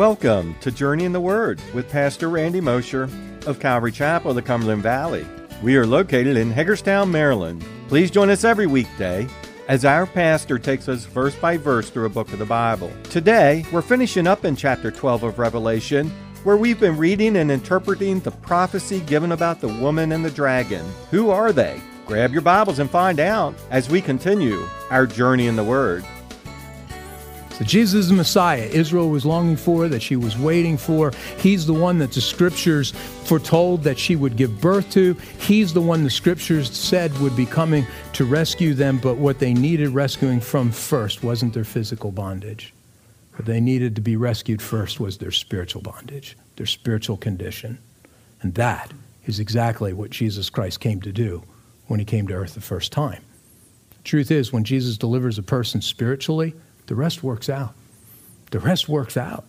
Welcome 0.00 0.56
to 0.62 0.70
Journey 0.70 1.04
in 1.04 1.12
the 1.12 1.20
Word 1.20 1.60
with 1.74 1.90
Pastor 1.90 2.30
Randy 2.30 2.62
Mosher 2.62 3.06
of 3.46 3.60
Calvary 3.60 3.92
Chapel 3.92 4.30
of 4.30 4.34
the 4.34 4.40
Cumberland 4.40 4.82
Valley. 4.82 5.26
We 5.62 5.76
are 5.76 5.86
located 5.86 6.38
in 6.38 6.50
Hagerstown, 6.50 7.12
Maryland. 7.12 7.62
Please 7.86 8.10
join 8.10 8.30
us 8.30 8.42
every 8.42 8.66
weekday 8.66 9.28
as 9.68 9.84
our 9.84 10.06
pastor 10.06 10.58
takes 10.58 10.88
us 10.88 11.04
verse 11.04 11.36
by 11.36 11.58
verse 11.58 11.90
through 11.90 12.06
a 12.06 12.08
book 12.08 12.32
of 12.32 12.38
the 12.38 12.46
Bible. 12.46 12.90
Today, 13.10 13.66
we're 13.70 13.82
finishing 13.82 14.26
up 14.26 14.46
in 14.46 14.56
chapter 14.56 14.90
12 14.90 15.22
of 15.22 15.38
Revelation, 15.38 16.08
where 16.44 16.56
we've 16.56 16.80
been 16.80 16.96
reading 16.96 17.36
and 17.36 17.50
interpreting 17.50 18.20
the 18.20 18.30
prophecy 18.30 19.00
given 19.00 19.32
about 19.32 19.60
the 19.60 19.68
woman 19.68 20.12
and 20.12 20.24
the 20.24 20.30
dragon. 20.30 20.86
Who 21.10 21.28
are 21.28 21.52
they? 21.52 21.78
Grab 22.06 22.32
your 22.32 22.40
Bibles 22.40 22.78
and 22.78 22.88
find 22.88 23.20
out 23.20 23.54
as 23.68 23.90
we 23.90 24.00
continue 24.00 24.66
our 24.88 25.06
journey 25.06 25.46
in 25.46 25.56
the 25.56 25.62
Word. 25.62 26.06
Jesus 27.66 27.94
is 27.94 28.08
the 28.08 28.14
Messiah 28.14 28.62
Israel 28.62 29.10
was 29.10 29.26
longing 29.26 29.56
for, 29.56 29.88
that 29.88 30.00
she 30.00 30.16
was 30.16 30.38
waiting 30.38 30.78
for. 30.78 31.12
He's 31.38 31.66
the 31.66 31.74
one 31.74 31.98
that 31.98 32.12
the 32.12 32.20
scriptures 32.20 32.92
foretold 33.24 33.82
that 33.82 33.98
she 33.98 34.16
would 34.16 34.36
give 34.36 34.60
birth 34.60 34.90
to. 34.92 35.14
He's 35.38 35.74
the 35.74 35.80
one 35.80 36.02
the 36.02 36.10
scriptures 36.10 36.74
said 36.74 37.16
would 37.18 37.36
be 37.36 37.44
coming 37.46 37.86
to 38.14 38.24
rescue 38.24 38.72
them, 38.72 38.98
but 38.98 39.16
what 39.16 39.38
they 39.38 39.52
needed 39.52 39.90
rescuing 39.90 40.40
from 40.40 40.70
first 40.70 41.22
wasn't 41.22 41.52
their 41.52 41.64
physical 41.64 42.10
bondage. 42.10 42.72
What 43.34 43.46
they 43.46 43.60
needed 43.60 43.94
to 43.96 44.00
be 44.00 44.16
rescued 44.16 44.60
first 44.60 44.98
was 44.98 45.18
their 45.18 45.30
spiritual 45.30 45.82
bondage, 45.82 46.36
their 46.56 46.66
spiritual 46.66 47.16
condition. 47.16 47.78
And 48.42 48.54
that 48.54 48.92
is 49.26 49.38
exactly 49.38 49.92
what 49.92 50.10
Jesus 50.10 50.50
Christ 50.50 50.80
came 50.80 51.00
to 51.02 51.12
do 51.12 51.42
when 51.86 52.00
he 52.00 52.06
came 52.06 52.26
to 52.28 52.34
earth 52.34 52.54
the 52.54 52.60
first 52.60 52.92
time. 52.92 53.22
Truth 54.04 54.30
is, 54.30 54.52
when 54.52 54.64
Jesus 54.64 54.96
delivers 54.96 55.38
a 55.38 55.42
person 55.42 55.82
spiritually, 55.82 56.54
the 56.86 56.94
rest 56.94 57.22
works 57.22 57.48
out. 57.48 57.74
The 58.50 58.60
rest 58.60 58.88
works 58.88 59.16
out. 59.16 59.44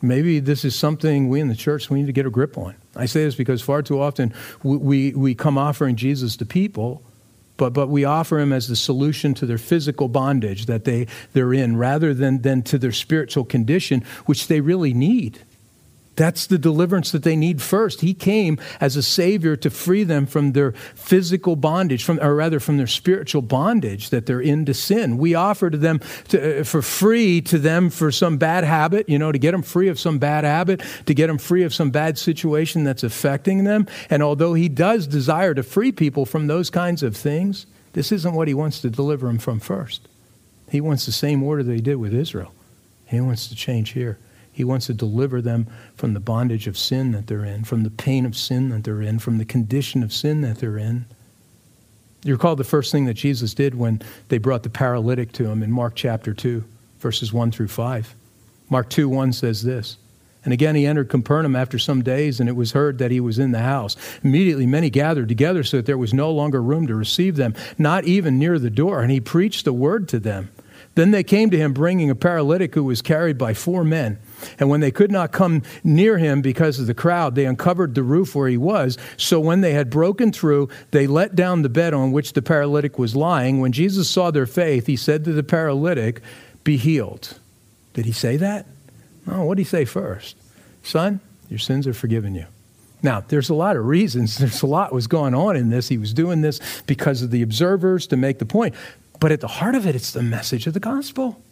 Maybe 0.00 0.38
this 0.38 0.64
is 0.64 0.76
something 0.76 1.28
we 1.28 1.40
in 1.40 1.48
the 1.48 1.56
church 1.56 1.90
we 1.90 1.98
need 2.00 2.06
to 2.06 2.12
get 2.12 2.26
a 2.26 2.30
grip 2.30 2.56
on. 2.56 2.76
I 2.94 3.06
say 3.06 3.24
this 3.24 3.34
because 3.34 3.62
far 3.62 3.82
too 3.82 4.00
often 4.00 4.32
we, 4.62 4.76
we, 4.76 5.12
we 5.12 5.34
come 5.34 5.58
offering 5.58 5.96
Jesus 5.96 6.36
to 6.36 6.46
people, 6.46 7.02
but, 7.56 7.72
but 7.72 7.88
we 7.88 8.04
offer 8.04 8.38
him 8.38 8.52
as 8.52 8.68
the 8.68 8.76
solution 8.76 9.34
to 9.34 9.46
their 9.46 9.58
physical 9.58 10.08
bondage 10.08 10.66
that 10.66 10.84
they, 10.84 11.08
they're 11.32 11.52
in 11.52 11.76
rather 11.76 12.14
than, 12.14 12.42
than 12.42 12.62
to 12.64 12.78
their 12.78 12.92
spiritual 12.92 13.44
condition, 13.44 14.04
which 14.26 14.46
they 14.46 14.60
really 14.60 14.94
need. 14.94 15.40
That's 16.18 16.48
the 16.48 16.58
deliverance 16.58 17.12
that 17.12 17.22
they 17.22 17.36
need 17.36 17.62
first. 17.62 18.00
He 18.00 18.12
came 18.12 18.58
as 18.80 18.96
a 18.96 19.04
savior 19.04 19.54
to 19.54 19.70
free 19.70 20.02
them 20.02 20.26
from 20.26 20.50
their 20.50 20.72
physical 20.72 21.54
bondage, 21.54 22.02
from, 22.02 22.18
or 22.20 22.34
rather 22.34 22.58
from 22.58 22.76
their 22.76 22.88
spiritual 22.88 23.40
bondage 23.40 24.10
that 24.10 24.26
they're 24.26 24.40
into 24.40 24.74
sin. 24.74 25.16
We 25.16 25.36
offer 25.36 25.70
to 25.70 25.78
them 25.78 26.00
to, 26.30 26.62
uh, 26.62 26.64
for 26.64 26.82
free 26.82 27.40
to 27.42 27.58
them 27.60 27.88
for 27.88 28.10
some 28.10 28.36
bad 28.36 28.64
habit, 28.64 29.08
you 29.08 29.16
know, 29.16 29.30
to 29.30 29.38
get 29.38 29.52
them 29.52 29.62
free 29.62 29.86
of 29.86 30.00
some 30.00 30.18
bad 30.18 30.42
habit, 30.42 30.82
to 31.06 31.14
get 31.14 31.28
them 31.28 31.38
free 31.38 31.62
of 31.62 31.72
some 31.72 31.92
bad 31.92 32.18
situation 32.18 32.82
that's 32.82 33.04
affecting 33.04 33.62
them. 33.62 33.86
And 34.10 34.20
although 34.20 34.54
he 34.54 34.68
does 34.68 35.06
desire 35.06 35.54
to 35.54 35.62
free 35.62 35.92
people 35.92 36.26
from 36.26 36.48
those 36.48 36.68
kinds 36.68 37.04
of 37.04 37.16
things, 37.16 37.64
this 37.92 38.10
isn't 38.10 38.34
what 38.34 38.48
he 38.48 38.54
wants 38.54 38.80
to 38.80 38.90
deliver 38.90 39.28
them 39.28 39.38
from 39.38 39.60
first. 39.60 40.08
He 40.68 40.80
wants 40.80 41.06
the 41.06 41.12
same 41.12 41.44
order 41.44 41.62
that 41.62 41.72
he 41.72 41.80
did 41.80 41.96
with 41.96 42.12
Israel. 42.12 42.52
He 43.06 43.20
wants 43.20 43.46
to 43.46 43.54
change 43.54 43.90
here. 43.90 44.18
He 44.58 44.64
wants 44.64 44.86
to 44.86 44.92
deliver 44.92 45.40
them 45.40 45.68
from 45.94 46.14
the 46.14 46.20
bondage 46.20 46.66
of 46.66 46.76
sin 46.76 47.12
that 47.12 47.28
they're 47.28 47.44
in, 47.44 47.62
from 47.62 47.84
the 47.84 47.90
pain 47.90 48.26
of 48.26 48.36
sin 48.36 48.70
that 48.70 48.82
they're 48.82 49.00
in, 49.00 49.20
from 49.20 49.38
the 49.38 49.44
condition 49.44 50.02
of 50.02 50.12
sin 50.12 50.40
that 50.40 50.58
they're 50.58 50.76
in. 50.76 51.06
You 52.24 52.32
recall 52.32 52.56
the 52.56 52.64
first 52.64 52.90
thing 52.90 53.04
that 53.04 53.14
Jesus 53.14 53.54
did 53.54 53.76
when 53.76 54.02
they 54.30 54.38
brought 54.38 54.64
the 54.64 54.68
paralytic 54.68 55.30
to 55.34 55.46
him 55.46 55.62
in 55.62 55.70
Mark 55.70 55.94
chapter 55.94 56.34
2, 56.34 56.64
verses 56.98 57.32
1 57.32 57.52
through 57.52 57.68
5. 57.68 58.16
Mark 58.68 58.90
2 58.90 59.08
1 59.08 59.32
says 59.32 59.62
this. 59.62 59.96
And 60.44 60.52
again, 60.52 60.74
he 60.74 60.86
entered 60.86 61.08
Capernaum 61.08 61.54
after 61.54 61.78
some 61.78 62.02
days, 62.02 62.40
and 62.40 62.48
it 62.48 62.56
was 62.56 62.72
heard 62.72 62.98
that 62.98 63.12
he 63.12 63.20
was 63.20 63.38
in 63.38 63.52
the 63.52 63.60
house. 63.60 63.96
Immediately, 64.24 64.66
many 64.66 64.90
gathered 64.90 65.28
together 65.28 65.62
so 65.62 65.76
that 65.76 65.86
there 65.86 65.96
was 65.96 66.12
no 66.12 66.32
longer 66.32 66.60
room 66.60 66.88
to 66.88 66.96
receive 66.96 67.36
them, 67.36 67.54
not 67.78 68.06
even 68.06 68.40
near 68.40 68.58
the 68.58 68.70
door. 68.70 69.02
And 69.02 69.12
he 69.12 69.20
preached 69.20 69.64
the 69.64 69.72
word 69.72 70.08
to 70.08 70.18
them. 70.18 70.50
Then 70.98 71.12
they 71.12 71.22
came 71.22 71.48
to 71.50 71.56
him, 71.56 71.72
bringing 71.72 72.10
a 72.10 72.16
paralytic 72.16 72.74
who 72.74 72.82
was 72.82 73.02
carried 73.02 73.38
by 73.38 73.54
four 73.54 73.84
men. 73.84 74.18
And 74.58 74.68
when 74.68 74.80
they 74.80 74.90
could 74.90 75.12
not 75.12 75.30
come 75.30 75.62
near 75.84 76.18
him 76.18 76.42
because 76.42 76.80
of 76.80 76.88
the 76.88 76.92
crowd, 76.92 77.36
they 77.36 77.44
uncovered 77.44 77.94
the 77.94 78.02
roof 78.02 78.34
where 78.34 78.48
he 78.48 78.56
was. 78.56 78.98
So 79.16 79.38
when 79.38 79.60
they 79.60 79.74
had 79.74 79.90
broken 79.90 80.32
through, 80.32 80.70
they 80.90 81.06
let 81.06 81.36
down 81.36 81.62
the 81.62 81.68
bed 81.68 81.94
on 81.94 82.10
which 82.10 82.32
the 82.32 82.42
paralytic 82.42 82.98
was 82.98 83.14
lying. 83.14 83.60
When 83.60 83.70
Jesus 83.70 84.10
saw 84.10 84.32
their 84.32 84.44
faith, 84.44 84.88
he 84.88 84.96
said 84.96 85.24
to 85.26 85.32
the 85.32 85.44
paralytic, 85.44 86.20
Be 86.64 86.76
healed. 86.76 87.38
Did 87.92 88.04
he 88.04 88.10
say 88.10 88.36
that? 88.36 88.66
No, 89.24 89.44
what 89.44 89.56
did 89.56 89.62
he 89.62 89.68
say 89.68 89.84
first? 89.84 90.34
Son, 90.82 91.20
your 91.48 91.60
sins 91.60 91.86
are 91.86 91.94
forgiven 91.94 92.34
you. 92.34 92.46
Now, 93.02 93.20
there's 93.20 93.50
a 93.50 93.54
lot 93.54 93.76
of 93.76 93.86
reasons. 93.86 94.38
There's 94.38 94.62
a 94.62 94.66
lot 94.66 94.92
was 94.92 95.06
going 95.06 95.34
on 95.34 95.56
in 95.56 95.70
this. 95.70 95.88
He 95.88 95.98
was 95.98 96.12
doing 96.12 96.40
this 96.40 96.60
because 96.86 97.22
of 97.22 97.30
the 97.30 97.42
observers 97.42 98.06
to 98.08 98.16
make 98.16 98.38
the 98.38 98.46
point. 98.46 98.74
But 99.20 99.32
at 99.32 99.40
the 99.40 99.48
heart 99.48 99.74
of 99.74 99.86
it, 99.86 99.94
it's 99.94 100.12
the 100.12 100.22
message 100.22 100.66
of 100.66 100.74
the 100.74 100.80
gospel 100.80 101.42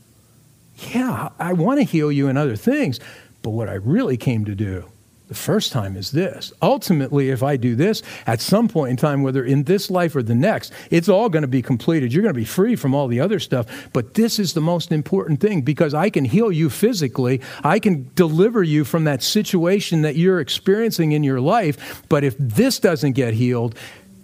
yeah, 0.92 1.30
I 1.38 1.52
want 1.54 1.78
to 1.80 1.84
heal 1.84 2.12
you 2.12 2.28
in 2.28 2.36
other 2.36 2.56
things, 2.56 3.00
but 3.42 3.50
what 3.50 3.68
I 3.68 3.74
really 3.74 4.16
came 4.16 4.44
to 4.44 4.54
do 4.54 4.84
the 5.28 5.34
first 5.34 5.72
time 5.72 5.96
is 5.96 6.12
this. 6.12 6.52
Ultimately, 6.62 7.30
if 7.30 7.42
I 7.42 7.56
do 7.56 7.74
this, 7.74 8.00
at 8.28 8.40
some 8.40 8.68
point 8.68 8.90
in 8.92 8.96
time, 8.96 9.24
whether 9.24 9.44
in 9.44 9.64
this 9.64 9.90
life 9.90 10.14
or 10.14 10.22
the 10.22 10.36
next, 10.36 10.72
it's 10.88 11.08
all 11.08 11.28
going 11.28 11.42
to 11.42 11.48
be 11.48 11.62
completed. 11.62 12.12
You're 12.12 12.22
going 12.22 12.32
to 12.32 12.40
be 12.40 12.44
free 12.44 12.76
from 12.76 12.94
all 12.94 13.08
the 13.08 13.18
other 13.18 13.40
stuff. 13.40 13.88
But 13.92 14.14
this 14.14 14.38
is 14.38 14.52
the 14.52 14.60
most 14.60 14.92
important 14.92 15.40
thing 15.40 15.62
because 15.62 15.94
I 15.94 16.10
can 16.10 16.26
heal 16.26 16.52
you 16.52 16.70
physically. 16.70 17.40
I 17.64 17.80
can 17.80 18.08
deliver 18.14 18.62
you 18.62 18.84
from 18.84 19.02
that 19.04 19.20
situation 19.20 20.02
that 20.02 20.14
you're 20.14 20.38
experiencing 20.38 21.10
in 21.10 21.24
your 21.24 21.40
life. 21.40 22.04
But 22.08 22.22
if 22.22 22.36
this 22.38 22.78
doesn't 22.78 23.14
get 23.14 23.34
healed, 23.34 23.74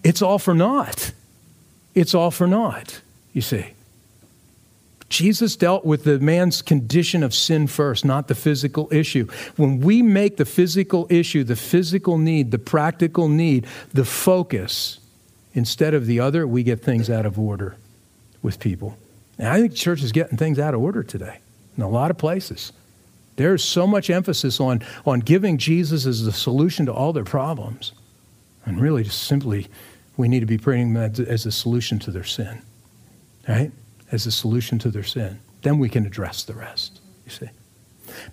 it's 0.04 0.22
all 0.22 0.38
for 0.38 0.54
naught. 0.54 1.10
It's 1.96 2.14
all 2.14 2.30
for 2.30 2.46
naught, 2.46 3.00
you 3.32 3.40
see. 3.40 3.66
Jesus 5.08 5.56
dealt 5.56 5.84
with 5.84 6.04
the 6.04 6.18
man's 6.20 6.62
condition 6.62 7.22
of 7.22 7.34
sin 7.34 7.66
first, 7.66 8.02
not 8.02 8.28
the 8.28 8.34
physical 8.34 8.88
issue. 8.90 9.26
When 9.56 9.80
we 9.80 10.00
make 10.00 10.38
the 10.38 10.46
physical 10.46 11.06
issue, 11.10 11.44
the 11.44 11.54
physical 11.54 12.16
need, 12.16 12.50
the 12.50 12.58
practical 12.58 13.28
need, 13.28 13.66
the 13.92 14.06
focus, 14.06 15.00
instead 15.52 15.92
of 15.92 16.06
the 16.06 16.20
other, 16.20 16.46
we 16.46 16.62
get 16.62 16.80
things 16.80 17.10
out 17.10 17.26
of 17.26 17.38
order 17.38 17.76
with 18.40 18.58
people. 18.58 18.96
And 19.38 19.48
I 19.48 19.60
think 19.60 19.72
the 19.72 19.76
church 19.76 20.02
is 20.02 20.12
getting 20.12 20.38
things 20.38 20.58
out 20.58 20.72
of 20.72 20.80
order 20.80 21.02
today 21.02 21.40
in 21.76 21.82
a 21.82 21.88
lot 21.88 22.10
of 22.10 22.16
places. 22.16 22.72
There's 23.36 23.62
so 23.62 23.86
much 23.86 24.08
emphasis 24.08 24.60
on, 24.60 24.80
on 25.04 25.20
giving 25.20 25.58
Jesus 25.58 26.06
as 26.06 26.24
the 26.24 26.32
solution 26.32 26.86
to 26.86 26.92
all 26.92 27.12
their 27.12 27.24
problems. 27.24 27.92
And 28.64 28.80
really, 28.80 29.04
just 29.04 29.24
simply, 29.24 29.68
we 30.16 30.28
need 30.28 30.40
to 30.40 30.46
be 30.46 30.58
praying 30.58 30.96
as 30.96 31.44
a 31.44 31.52
solution 31.52 31.98
to 32.00 32.10
their 32.10 32.24
sin. 32.24 32.62
Right? 33.48 33.72
as 34.12 34.26
a 34.26 34.30
solution 34.30 34.78
to 34.78 34.90
their 34.90 35.02
sin. 35.02 35.40
Then 35.62 35.78
we 35.78 35.88
can 35.88 36.06
address 36.06 36.44
the 36.44 36.54
rest, 36.54 37.00
you 37.24 37.32
see. 37.32 37.48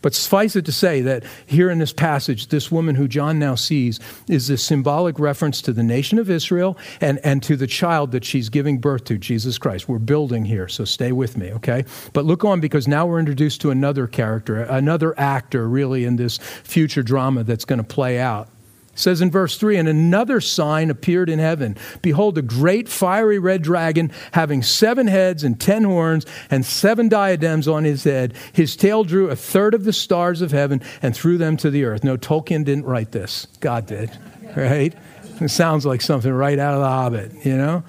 But 0.01 0.13
suffice 0.13 0.57
it 0.57 0.65
to 0.65 0.73
say 0.73 1.01
that 1.01 1.23
here 1.45 1.69
in 1.69 1.79
this 1.79 1.93
passage, 1.93 2.47
this 2.47 2.69
woman 2.69 2.95
who 2.95 3.07
John 3.07 3.39
now 3.39 3.55
sees 3.55 3.97
is 4.27 4.49
a 4.49 4.57
symbolic 4.57 5.17
reference 5.17 5.61
to 5.61 5.71
the 5.71 5.83
nation 5.83 6.19
of 6.19 6.29
Israel 6.29 6.77
and, 6.99 7.17
and 7.23 7.41
to 7.43 7.55
the 7.55 7.67
child 7.67 8.11
that 8.11 8.25
she's 8.25 8.49
giving 8.49 8.79
birth 8.79 9.05
to, 9.05 9.17
Jesus 9.17 9.57
Christ. 9.57 9.87
We're 9.87 9.99
building 9.99 10.43
here, 10.43 10.67
so 10.67 10.83
stay 10.83 11.13
with 11.13 11.37
me, 11.37 11.53
okay? 11.53 11.85
But 12.11 12.25
look 12.25 12.43
on 12.43 12.59
because 12.59 12.89
now 12.89 13.05
we're 13.05 13.19
introduced 13.19 13.61
to 13.61 13.71
another 13.71 14.05
character, 14.05 14.63
another 14.63 15.17
actor, 15.17 15.69
really, 15.69 16.03
in 16.03 16.17
this 16.17 16.39
future 16.39 17.03
drama 17.03 17.45
that's 17.45 17.63
going 17.63 17.79
to 17.79 17.87
play 17.87 18.19
out 18.19 18.49
says 18.95 19.21
in 19.21 19.31
verse 19.31 19.57
3 19.57 19.77
And 19.77 19.87
another 19.87 20.41
sign 20.41 20.89
appeared 20.89 21.29
in 21.29 21.39
heaven. 21.39 21.77
Behold, 22.01 22.37
a 22.37 22.41
great 22.41 22.89
fiery 22.89 23.39
red 23.39 23.61
dragon 23.61 24.11
having 24.33 24.61
seven 24.61 25.07
heads 25.07 25.43
and 25.43 25.59
ten 25.59 25.83
horns 25.83 26.25
and 26.49 26.65
seven 26.65 27.09
diadems 27.09 27.67
on 27.67 27.83
his 27.83 28.03
head. 28.03 28.33
His 28.53 28.75
tail 28.75 29.03
drew 29.03 29.29
a 29.29 29.35
third 29.35 29.73
of 29.73 29.83
the 29.83 29.93
stars 29.93 30.41
of 30.41 30.51
heaven 30.51 30.81
and 31.01 31.15
threw 31.15 31.37
them 31.37 31.57
to 31.57 31.69
the 31.69 31.85
earth. 31.85 32.03
No, 32.03 32.17
Tolkien 32.17 32.65
didn't 32.65 32.85
write 32.85 33.11
this. 33.11 33.47
God 33.59 33.85
did, 33.85 34.11
right? 34.55 34.93
It 35.41 35.49
sounds 35.49 35.85
like 35.85 36.01
something 36.01 36.31
right 36.31 36.59
out 36.59 36.73
of 36.73 36.81
The 36.81 36.87
Hobbit, 36.87 37.45
you 37.45 37.55
know? 37.55 37.83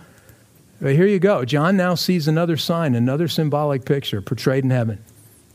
But 0.81 0.95
here 0.95 1.07
you 1.07 1.19
go. 1.19 1.45
John 1.45 1.77
now 1.77 1.95
sees 1.95 2.27
another 2.27 2.57
sign, 2.57 2.95
another 2.95 3.29
symbolic 3.29 3.85
picture 3.85 4.23
portrayed 4.23 4.65
in 4.65 4.71
heaven. 4.71 5.05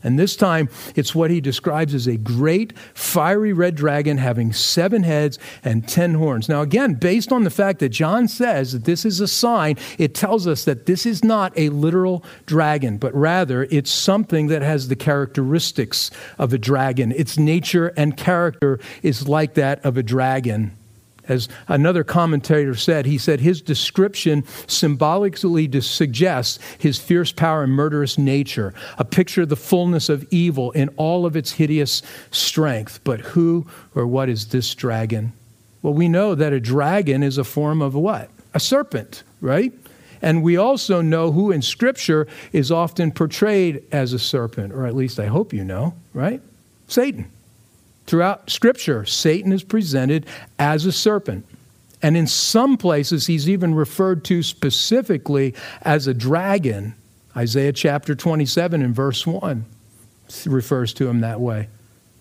And 0.06 0.16
this 0.16 0.36
time, 0.36 0.68
it's 0.94 1.16
what 1.16 1.32
he 1.32 1.40
describes 1.40 1.92
as 1.92 2.06
a 2.06 2.16
great 2.16 2.78
fiery 2.94 3.52
red 3.52 3.74
dragon 3.74 4.18
having 4.18 4.52
seven 4.52 5.02
heads 5.02 5.36
and 5.64 5.86
ten 5.86 6.14
horns. 6.14 6.48
Now, 6.48 6.62
again, 6.62 6.94
based 6.94 7.32
on 7.32 7.42
the 7.42 7.50
fact 7.50 7.80
that 7.80 7.88
John 7.88 8.28
says 8.28 8.72
that 8.72 8.84
this 8.84 9.04
is 9.04 9.20
a 9.20 9.26
sign, 9.26 9.76
it 9.98 10.14
tells 10.14 10.46
us 10.46 10.64
that 10.64 10.86
this 10.86 11.06
is 11.06 11.24
not 11.24 11.52
a 11.56 11.70
literal 11.70 12.24
dragon, 12.46 12.98
but 12.98 13.12
rather 13.16 13.64
it's 13.64 13.90
something 13.90 14.46
that 14.46 14.62
has 14.62 14.86
the 14.86 14.94
characteristics 14.94 16.12
of 16.38 16.52
a 16.52 16.58
dragon. 16.58 17.10
Its 17.10 17.36
nature 17.36 17.88
and 17.96 18.16
character 18.16 18.78
is 19.02 19.28
like 19.28 19.54
that 19.54 19.84
of 19.84 19.96
a 19.96 20.04
dragon. 20.04 20.76
As 21.28 21.48
another 21.68 22.04
commentator 22.04 22.74
said, 22.74 23.06
he 23.06 23.18
said 23.18 23.40
his 23.40 23.60
description 23.60 24.44
symbolically 24.66 25.68
suggests 25.80 26.58
his 26.78 26.98
fierce 26.98 27.32
power 27.32 27.64
and 27.64 27.72
murderous 27.72 28.16
nature, 28.18 28.74
a 28.98 29.04
picture 29.04 29.42
of 29.42 29.48
the 29.48 29.56
fullness 29.56 30.08
of 30.08 30.26
evil 30.30 30.70
in 30.72 30.88
all 30.96 31.26
of 31.26 31.36
its 31.36 31.52
hideous 31.52 32.02
strength. 32.30 33.00
But 33.04 33.20
who 33.20 33.66
or 33.94 34.06
what 34.06 34.28
is 34.28 34.48
this 34.48 34.74
dragon? 34.74 35.32
Well, 35.82 35.94
we 35.94 36.08
know 36.08 36.34
that 36.34 36.52
a 36.52 36.60
dragon 36.60 37.22
is 37.22 37.38
a 37.38 37.44
form 37.44 37.82
of 37.82 37.94
what? 37.94 38.30
A 38.54 38.60
serpent, 38.60 39.22
right? 39.40 39.72
And 40.22 40.42
we 40.42 40.56
also 40.56 41.02
know 41.02 41.32
who 41.32 41.52
in 41.52 41.62
Scripture 41.62 42.26
is 42.52 42.72
often 42.72 43.12
portrayed 43.12 43.84
as 43.92 44.12
a 44.12 44.18
serpent, 44.18 44.72
or 44.72 44.86
at 44.86 44.96
least 44.96 45.20
I 45.20 45.26
hope 45.26 45.52
you 45.52 45.64
know, 45.64 45.94
right? 46.14 46.40
Satan. 46.88 47.30
Throughout 48.06 48.50
Scripture, 48.50 49.04
Satan 49.04 49.52
is 49.52 49.64
presented 49.64 50.26
as 50.58 50.86
a 50.86 50.92
serpent. 50.92 51.46
And 52.02 52.16
in 52.16 52.26
some 52.26 52.76
places, 52.76 53.26
he's 53.26 53.48
even 53.48 53.74
referred 53.74 54.24
to 54.26 54.42
specifically 54.42 55.54
as 55.82 56.06
a 56.06 56.14
dragon. 56.14 56.94
Isaiah 57.36 57.72
chapter 57.72 58.14
27 58.14 58.82
and 58.82 58.94
verse 58.94 59.26
1 59.26 59.64
refers 60.46 60.94
to 60.94 61.08
him 61.08 61.20
that 61.20 61.40
way. 61.40 61.68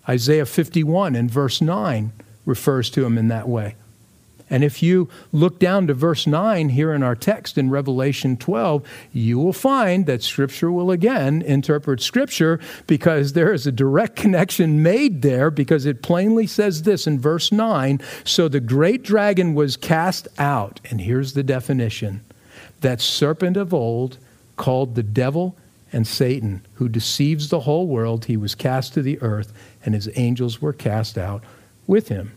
Isaiah 0.07 0.45
51 0.45 1.15
and 1.15 1.29
verse 1.29 1.61
9 1.61 2.11
refers 2.45 2.89
to 2.91 3.05
him 3.05 3.17
in 3.17 3.27
that 3.27 3.47
way. 3.47 3.75
And 4.49 4.63
if 4.63 4.83
you 4.83 5.09
look 5.31 5.59
down 5.59 5.87
to 5.87 5.93
verse 5.93 6.27
9 6.27 6.69
here 6.69 6.93
in 6.93 7.01
our 7.01 7.15
text 7.15 7.57
in 7.57 7.71
Revelation 7.71 8.37
12, 8.37 8.87
you 9.11 9.39
will 9.39 9.53
find 9.53 10.05
that 10.05 10.21
Scripture 10.21 10.71
will 10.71 10.91
again 10.91 11.41
interpret 11.41 12.01
Scripture 12.01 12.59
because 12.85 13.33
there 13.33 13.51
is 13.51 13.65
a 13.65 13.71
direct 13.71 14.15
connection 14.15 14.83
made 14.83 15.23
there 15.23 15.49
because 15.49 15.85
it 15.85 16.03
plainly 16.03 16.45
says 16.45 16.83
this 16.83 17.07
in 17.07 17.19
verse 17.19 17.51
9 17.51 17.99
So 18.23 18.47
the 18.47 18.59
great 18.59 19.01
dragon 19.01 19.55
was 19.55 19.77
cast 19.77 20.27
out. 20.37 20.79
And 20.89 21.01
here's 21.01 21.33
the 21.33 21.43
definition 21.43 22.21
that 22.81 23.01
serpent 23.01 23.57
of 23.57 23.73
old 23.73 24.17
called 24.57 24.95
the 24.95 25.03
devil 25.03 25.55
and 25.91 26.05
Satan, 26.05 26.65
who 26.75 26.89
deceives 26.89 27.49
the 27.49 27.61
whole 27.61 27.87
world, 27.87 28.25
he 28.25 28.37
was 28.37 28.53
cast 28.53 28.93
to 28.93 29.01
the 29.01 29.19
earth, 29.21 29.53
and 29.85 29.95
his 29.95 30.09
angels 30.15 30.61
were 30.61 30.73
cast 30.73 31.17
out 31.17 31.43
with 31.87 32.09
him. 32.09 32.33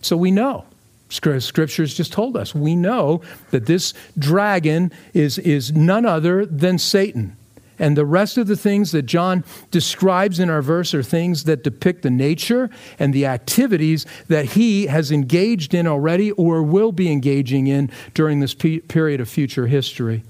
So 0.00 0.16
we 0.16 0.30
know 0.30 0.64
Scriptures 1.10 1.94
just 1.94 2.12
told 2.12 2.36
us. 2.36 2.54
We 2.54 2.74
know 2.74 3.20
that 3.50 3.66
this 3.66 3.92
dragon 4.18 4.92
is, 5.12 5.38
is 5.38 5.72
none 5.72 6.06
other 6.06 6.46
than 6.46 6.78
Satan. 6.78 7.36
And 7.80 7.96
the 7.96 8.04
rest 8.04 8.36
of 8.36 8.46
the 8.46 8.56
things 8.56 8.92
that 8.92 9.02
John 9.02 9.42
describes 9.70 10.38
in 10.38 10.50
our 10.50 10.60
verse 10.60 10.92
are 10.92 11.02
things 11.02 11.44
that 11.44 11.64
depict 11.64 12.02
the 12.02 12.10
nature 12.10 12.68
and 12.98 13.14
the 13.14 13.24
activities 13.24 14.04
that 14.28 14.44
he 14.44 14.86
has 14.86 15.10
engaged 15.10 15.72
in 15.72 15.86
already 15.86 16.30
or 16.32 16.62
will 16.62 16.92
be 16.92 17.10
engaging 17.10 17.66
in 17.66 17.90
during 18.12 18.40
this 18.40 18.52
pe- 18.52 18.80
period 18.80 19.20
of 19.20 19.30
future 19.30 19.66
history. 19.66 20.22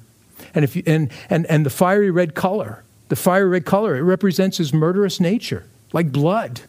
And, 0.54 0.64
if 0.64 0.76
you, 0.76 0.84
and, 0.86 1.10
and, 1.28 1.44
and 1.46 1.66
the 1.66 1.70
fiery 1.70 2.10
red 2.10 2.36
color, 2.36 2.84
the 3.08 3.16
fiery 3.16 3.48
red 3.48 3.66
color, 3.66 3.96
it 3.96 4.02
represents 4.02 4.58
his 4.58 4.72
murderous 4.72 5.18
nature, 5.18 5.64
like 5.92 6.12
blood 6.12 6.60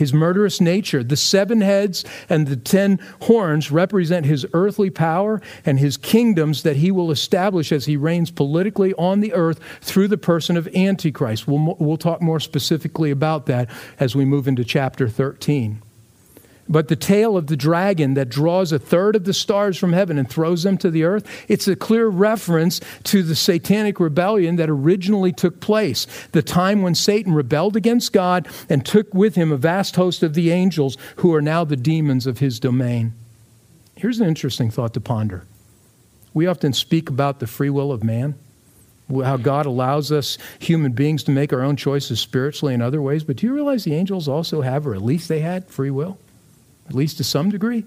his 0.00 0.12
murderous 0.12 0.60
nature. 0.60 1.04
The 1.04 1.16
seven 1.16 1.60
heads 1.60 2.04
and 2.28 2.48
the 2.48 2.56
ten 2.56 2.98
horns 3.22 3.70
represent 3.70 4.24
his 4.26 4.46
earthly 4.54 4.88
power 4.90 5.40
and 5.64 5.78
his 5.78 5.96
kingdoms 5.98 6.62
that 6.64 6.76
he 6.76 6.90
will 6.90 7.10
establish 7.10 7.70
as 7.70 7.84
he 7.84 7.96
reigns 7.96 8.30
politically 8.30 8.94
on 8.94 9.20
the 9.20 9.34
earth 9.34 9.60
through 9.82 10.08
the 10.08 10.18
person 10.18 10.56
of 10.56 10.66
Antichrist. 10.74 11.46
We'll, 11.46 11.76
we'll 11.78 11.98
talk 11.98 12.22
more 12.22 12.40
specifically 12.40 13.10
about 13.10 13.44
that 13.46 13.70
as 14.00 14.16
we 14.16 14.24
move 14.24 14.48
into 14.48 14.64
chapter 14.64 15.06
13. 15.06 15.82
But 16.70 16.86
the 16.86 16.94
tail 16.94 17.36
of 17.36 17.48
the 17.48 17.56
dragon 17.56 18.14
that 18.14 18.28
draws 18.28 18.70
a 18.70 18.78
third 18.78 19.16
of 19.16 19.24
the 19.24 19.34
stars 19.34 19.76
from 19.76 19.92
heaven 19.92 20.18
and 20.18 20.30
throws 20.30 20.62
them 20.62 20.78
to 20.78 20.90
the 20.90 21.02
earth, 21.02 21.26
it's 21.48 21.66
a 21.66 21.74
clear 21.74 22.06
reference 22.06 22.80
to 23.04 23.24
the 23.24 23.34
satanic 23.34 23.98
rebellion 23.98 24.54
that 24.54 24.70
originally 24.70 25.32
took 25.32 25.58
place. 25.58 26.06
The 26.30 26.42
time 26.42 26.80
when 26.80 26.94
Satan 26.94 27.34
rebelled 27.34 27.74
against 27.74 28.12
God 28.12 28.48
and 28.68 28.86
took 28.86 29.12
with 29.12 29.34
him 29.34 29.50
a 29.50 29.56
vast 29.56 29.96
host 29.96 30.22
of 30.22 30.34
the 30.34 30.52
angels 30.52 30.96
who 31.16 31.34
are 31.34 31.42
now 31.42 31.64
the 31.64 31.76
demons 31.76 32.24
of 32.28 32.38
his 32.38 32.60
domain. 32.60 33.14
Here's 33.96 34.20
an 34.20 34.28
interesting 34.28 34.70
thought 34.70 34.94
to 34.94 35.00
ponder. 35.00 35.44
We 36.32 36.46
often 36.46 36.72
speak 36.72 37.10
about 37.10 37.40
the 37.40 37.48
free 37.48 37.70
will 37.70 37.90
of 37.90 38.04
man 38.04 38.36
how 39.24 39.36
God 39.36 39.66
allows 39.66 40.12
us 40.12 40.38
human 40.60 40.92
beings 40.92 41.24
to 41.24 41.32
make 41.32 41.52
our 41.52 41.62
own 41.62 41.74
choices 41.74 42.20
spiritually 42.20 42.74
in 42.74 42.80
other 42.80 43.02
ways. 43.02 43.24
But 43.24 43.34
do 43.38 43.46
you 43.48 43.52
realize 43.52 43.82
the 43.82 43.96
angels 43.96 44.28
also 44.28 44.60
have, 44.60 44.86
or 44.86 44.94
at 44.94 45.02
least 45.02 45.28
they 45.28 45.40
had, 45.40 45.68
free 45.68 45.90
will? 45.90 46.16
At 46.90 46.96
least 46.96 47.16
to 47.18 47.24
some 47.24 47.50
degree. 47.50 47.84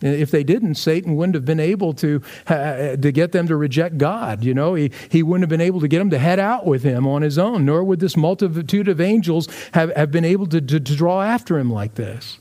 If 0.00 0.30
they 0.30 0.44
didn't, 0.44 0.76
Satan 0.76 1.16
wouldn't 1.16 1.34
have 1.34 1.44
been 1.44 1.58
able 1.58 1.92
to, 1.94 2.22
uh, 2.46 2.94
to 2.96 3.10
get 3.10 3.32
them 3.32 3.48
to 3.48 3.56
reject 3.56 3.98
God. 3.98 4.44
You 4.44 4.54
know, 4.54 4.74
he, 4.74 4.92
he 5.08 5.24
wouldn't 5.24 5.42
have 5.42 5.48
been 5.48 5.60
able 5.60 5.80
to 5.80 5.88
get 5.88 5.98
them 5.98 6.10
to 6.10 6.18
head 6.18 6.38
out 6.38 6.66
with 6.66 6.84
him 6.84 7.04
on 7.06 7.22
his 7.22 7.36
own, 7.36 7.64
nor 7.64 7.82
would 7.82 7.98
this 7.98 8.16
multitude 8.16 8.86
of 8.86 9.00
angels 9.00 9.48
have, 9.72 9.92
have 9.96 10.12
been 10.12 10.24
able 10.24 10.46
to, 10.48 10.60
to, 10.60 10.78
to 10.78 10.96
draw 10.96 11.22
after 11.22 11.58
him 11.58 11.72
like 11.72 11.94
this. 11.94 12.38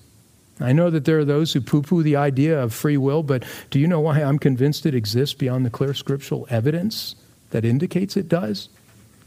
I 0.60 0.72
know 0.72 0.90
that 0.90 1.06
there 1.06 1.20
are 1.20 1.26
those 1.26 1.54
who 1.54 1.62
poo 1.62 1.82
poo 1.82 2.04
the 2.04 2.16
idea 2.16 2.62
of 2.62 2.74
free 2.74 2.98
will, 2.98 3.24
but 3.24 3.44
do 3.72 3.80
you 3.80 3.88
know 3.88 4.02
why 4.02 4.22
I'm 4.22 4.40
convinced 4.40 4.86
it 4.86 4.94
exists 4.94 5.34
beyond 5.34 5.66
the 5.66 5.70
clear 5.70 5.94
scriptural 5.94 6.48
evidence 6.50 7.16
that 7.52 7.66
indicates 7.66 8.18
it 8.18 8.28
does? 8.28 8.70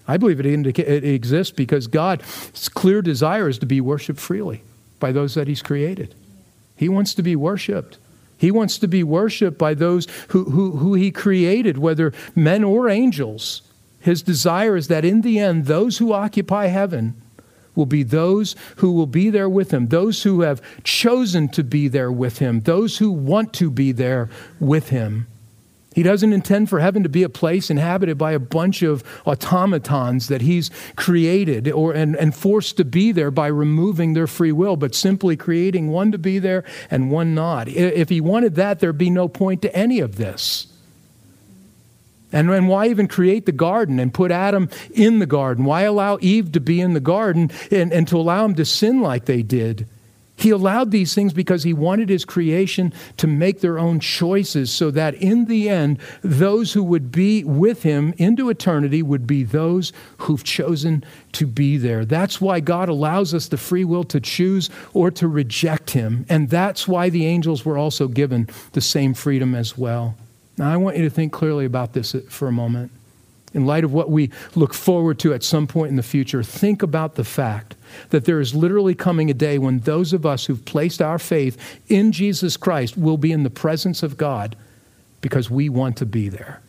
I 0.07 0.17
believe 0.19 0.41
it, 0.41 0.47
indica- 0.47 0.93
it 0.93 1.05
exists 1.05 1.53
because 1.53 1.87
God's 1.87 2.69
clear 2.69 3.01
desire 3.03 3.49
is 3.49 3.59
to 3.59 3.67
be 3.67 3.81
worshiped 3.81 4.21
freely 4.21 4.63
by 4.99 5.11
those 5.11 5.35
that 5.35 5.49
He's 5.49 5.63
created. 5.63 6.15
He 6.81 6.89
wants 6.89 7.13
to 7.13 7.23
be 7.23 7.37
worshiped. 7.37 7.99
He 8.39 8.51
wants 8.51 8.79
to 8.79 8.89
be 8.89 9.03
worshiped 9.03 9.59
by 9.59 9.75
those 9.75 10.09
who, 10.29 10.45
who, 10.45 10.79
who 10.79 10.95
he 10.95 11.11
created, 11.11 11.77
whether 11.77 12.15
men 12.35 12.65
or 12.65 12.89
angels. 12.89 13.61
His 14.01 14.23
desire 14.23 14.79
is 14.79 14.89
that 14.89 15.05
in 15.05 15.21
the 15.21 15.39
end, 15.39 15.67
those 15.67 15.99
who 15.99 16.15
occupy 16.15 16.69
heaven 16.69 17.21
will 17.75 17.85
be 17.85 18.03
those 18.03 18.57
who 18.77 18.93
will 18.93 19.07
be 19.07 19.29
there 19.29 19.47
with 19.47 19.73
him, 19.73 19.89
those 19.89 20.23
who 20.23 20.41
have 20.41 20.63
chosen 20.83 21.51
to 21.51 21.63
be 21.63 21.87
there 21.87 22.11
with 22.11 22.39
him, 22.39 22.61
those 22.61 22.97
who 22.97 23.11
want 23.11 23.53
to 23.53 23.71
be 23.71 23.93
there 23.93 24.31
with 24.59 24.89
him. 24.89 25.27
He 25.95 26.05
doesn't 26.05 26.33
intend 26.33 26.71
for 26.71 26.79
heaven 26.79 27.03
to 27.03 27.09
be 27.09 27.25
a 27.25 27.29
place 27.29 27.69
inhabited 27.69 28.17
by 28.17 28.33
a 28.33 28.39
bunch 28.39 28.83
of 28.83 29.03
automatons 29.27 30.29
that 30.29 30.41
he's 30.41 30.71
created 30.95 31.69
or, 31.69 31.93
and, 31.93 32.15
and 32.15 32.33
forced 32.33 32.77
to 32.77 32.85
be 32.85 33.11
there 33.11 33.33
by 33.33 33.49
removing 33.49 34.15
their 34.15 34.29
free 34.29 34.53
will, 34.53 34.77
but 34.77 34.95
simply 34.95 35.37
creating 35.37 35.89
one 35.89 36.13
to 36.13 36.19
be 36.19 36.39
there 36.39 36.63
and 36.91 37.11
one 37.11 37.35
not. 37.35 37.67
If 37.67 38.09
he 38.09 38.21
wanted 38.21 38.55
that, 38.55 38.79
there'd 38.79 38.99
be 38.99 39.11
no 39.11 39.27
point 39.27 39.63
to 39.63 39.75
any 39.75 39.99
of 39.99 40.17
this. 40.17 40.69
And, 42.33 42.49
and 42.51 42.69
why 42.69 42.87
even 42.87 43.09
create 43.09 43.47
the 43.47 43.53
garden 43.53 43.99
and 43.99 44.15
put 44.15 44.31
Adam 44.31 44.69
in 44.95 45.19
the 45.19 45.27
garden? 45.27 45.65
Why 45.65 45.83
allow 45.83 46.19
Eve 46.21 46.53
to 46.53 46.61
be 46.61 46.81
in 46.81 46.95
the 46.95 47.01
garden 47.01 47.51
and, 47.73 47.93
and 47.93 48.07
to 48.07 48.17
allow 48.17 48.45
him 48.45 48.55
to 48.55 48.65
sin 48.65 49.01
like 49.01 49.25
they 49.25 49.43
did? 49.43 49.89
He 50.41 50.49
allowed 50.49 50.91
these 50.91 51.15
things 51.15 51.35
because 51.35 51.65
he 51.65 51.75
wanted 51.75 52.09
his 52.09 52.25
creation 52.25 52.95
to 53.19 53.27
make 53.27 53.61
their 53.61 53.79
own 53.79 54.01
choices 54.01 54.73
so 54.73 54.91
that 54.91 55.15
in 55.17 55.45
the 55.45 55.69
end, 55.69 55.99
those 56.23 56.73
who 56.73 56.83
would 56.83 57.13
be 57.13 57.45
with 57.45 57.83
him 57.83 58.15
into 58.17 58.49
eternity 58.49 59.03
would 59.03 59.27
be 59.27 59.45
those 59.45 59.93
who've 60.17 60.43
chosen 60.43 61.05
to 61.33 61.47
be 61.47 61.77
there. 61.77 62.07
That's 62.07 62.41
why 62.41 62.61
God 62.61 62.89
allows 62.89 63.35
us 63.35 63.49
the 63.49 63.59
free 63.59 63.85
will 63.85 64.05
to 64.05 64.19
choose 64.19 64.71
or 64.95 65.11
to 65.11 65.29
reject 65.29 65.91
him. 65.91 66.25
And 66.31 66.49
that's 66.49 66.89
why 66.89 67.11
the 67.11 67.27
angels 67.27 67.67
were 67.67 67.77
also 67.77 68.09
given 68.09 68.49
the 68.73 68.81
same 68.81 69.13
freedom 69.13 69.55
as 69.55 69.77
well. 69.77 70.17
Now, 70.57 70.73
I 70.73 70.79
want 70.79 70.97
you 70.97 71.05
to 71.05 71.11
think 71.11 71.35
clearly 71.35 71.67
about 71.67 71.93
this 71.93 72.15
uh, 72.15 72.23
for 72.31 72.49
a 72.49 72.53
moment. 72.53 72.93
In 73.53 73.67
light 73.67 73.85
of 73.85 73.93
what 73.93 74.11
we 74.11 74.31
look 74.55 74.73
forward 74.73 75.19
to 75.19 75.35
at 75.35 75.43
some 75.43 75.67
point 75.67 75.91
in 75.91 75.97
the 75.97 76.03
future, 76.03 76.43
think 76.43 76.83
about 76.83 77.17
the 77.17 77.25
fact 77.25 77.75
that 78.11 78.25
there 78.25 78.41
is 78.41 78.55
literally 78.55 78.95
coming 78.95 79.31
a 79.31 79.35
day 79.35 79.59
when 79.59 79.81
those 79.81 80.13
of 80.13 80.25
us 80.27 80.47
who've 80.47 80.65
placed 80.65 81.01
our 81.03 81.19
faith 81.19 81.81
in 81.89 82.13
Jesus 82.13 82.57
Christ 82.57 82.97
will 82.97 83.17
be 83.17 83.33
in 83.33 83.43
the 83.43 83.51
presence 83.51 84.03
of 84.03 84.17
God 84.17 84.57
because 85.21 85.51
we 85.51 85.69
want 85.69 85.97
to 85.99 86.07
be 86.07 86.29
there 86.29 86.61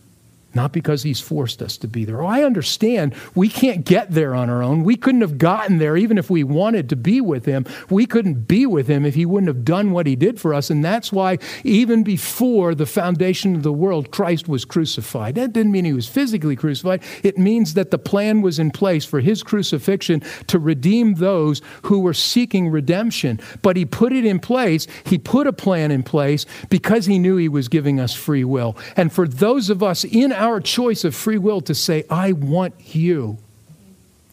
not 0.53 0.71
because 0.71 1.03
he's 1.03 1.19
forced 1.19 1.61
us 1.61 1.77
to 1.77 1.87
be 1.87 2.05
there. 2.05 2.21
Oh, 2.21 2.27
I 2.27 2.43
understand 2.43 3.15
we 3.35 3.49
can't 3.49 3.85
get 3.85 4.11
there 4.11 4.35
on 4.35 4.49
our 4.49 4.61
own. 4.61 4.83
We 4.83 4.95
couldn't 4.95 5.21
have 5.21 5.37
gotten 5.37 5.77
there 5.77 5.97
even 5.97 6.17
if 6.17 6.29
we 6.29 6.43
wanted 6.43 6.89
to 6.89 6.95
be 6.95 7.21
with 7.21 7.45
him. 7.45 7.65
We 7.89 8.05
couldn't 8.05 8.47
be 8.47 8.65
with 8.65 8.87
him 8.87 9.05
if 9.05 9.15
he 9.15 9.25
wouldn't 9.25 9.47
have 9.47 9.65
done 9.65 9.91
what 9.91 10.07
he 10.07 10.15
did 10.15 10.39
for 10.39 10.53
us. 10.53 10.69
And 10.69 10.83
that's 10.83 11.11
why, 11.11 11.37
even 11.63 12.03
before 12.03 12.75
the 12.75 12.85
foundation 12.85 13.55
of 13.55 13.63
the 13.63 13.73
world, 13.73 14.11
Christ 14.11 14.47
was 14.47 14.65
crucified. 14.65 15.35
That 15.35 15.53
didn't 15.53 15.71
mean 15.71 15.85
he 15.85 15.93
was 15.93 16.07
physically 16.07 16.55
crucified, 16.55 17.03
it 17.23 17.37
means 17.37 17.73
that 17.73 17.91
the 17.91 17.97
plan 17.97 18.41
was 18.41 18.59
in 18.59 18.71
place 18.71 19.05
for 19.05 19.19
his 19.19 19.43
crucifixion 19.43 20.21
to 20.47 20.59
redeem 20.59 21.15
those 21.15 21.61
who 21.83 21.99
were 21.99 22.13
seeking 22.13 22.69
redemption. 22.69 23.39
But 23.61 23.77
he 23.77 23.85
put 23.85 24.13
it 24.13 24.25
in 24.25 24.39
place, 24.39 24.87
he 25.05 25.17
put 25.17 25.47
a 25.47 25.53
plan 25.53 25.91
in 25.91 26.03
place 26.03 26.45
because 26.69 27.05
he 27.05 27.19
knew 27.19 27.37
he 27.37 27.49
was 27.49 27.67
giving 27.67 27.99
us 27.99 28.13
free 28.13 28.43
will. 28.43 28.77
And 28.95 29.11
for 29.11 29.27
those 29.27 29.69
of 29.69 29.83
us 29.83 30.03
in 30.03 30.31
our 30.41 30.59
choice 30.59 31.03
of 31.03 31.15
free 31.15 31.37
will 31.37 31.61
to 31.61 31.75
say, 31.75 32.03
I 32.09 32.31
want 32.31 32.73
you. 32.95 33.37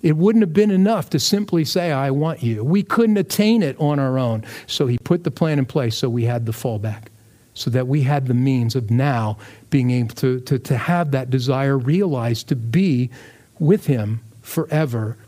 It 0.00 0.16
wouldn't 0.16 0.42
have 0.42 0.54
been 0.54 0.70
enough 0.70 1.10
to 1.10 1.20
simply 1.20 1.64
say, 1.64 1.92
I 1.92 2.10
want 2.10 2.42
you. 2.42 2.64
We 2.64 2.82
couldn't 2.82 3.18
attain 3.18 3.62
it 3.62 3.78
on 3.78 3.98
our 3.98 4.18
own. 4.18 4.44
So 4.66 4.86
he 4.86 4.96
put 4.96 5.24
the 5.24 5.30
plan 5.30 5.58
in 5.58 5.66
place 5.66 5.98
so 5.98 6.08
we 6.08 6.24
had 6.24 6.46
the 6.46 6.52
fallback, 6.52 7.08
so 7.52 7.68
that 7.70 7.86
we 7.86 8.02
had 8.02 8.26
the 8.26 8.34
means 8.34 8.74
of 8.74 8.90
now 8.90 9.36
being 9.68 9.90
able 9.90 10.14
to, 10.16 10.40
to, 10.40 10.58
to 10.58 10.76
have 10.78 11.10
that 11.10 11.28
desire 11.28 11.76
realized 11.76 12.48
to 12.48 12.56
be 12.56 13.10
with 13.58 13.86
him 13.86 14.20
forever. 14.40 15.18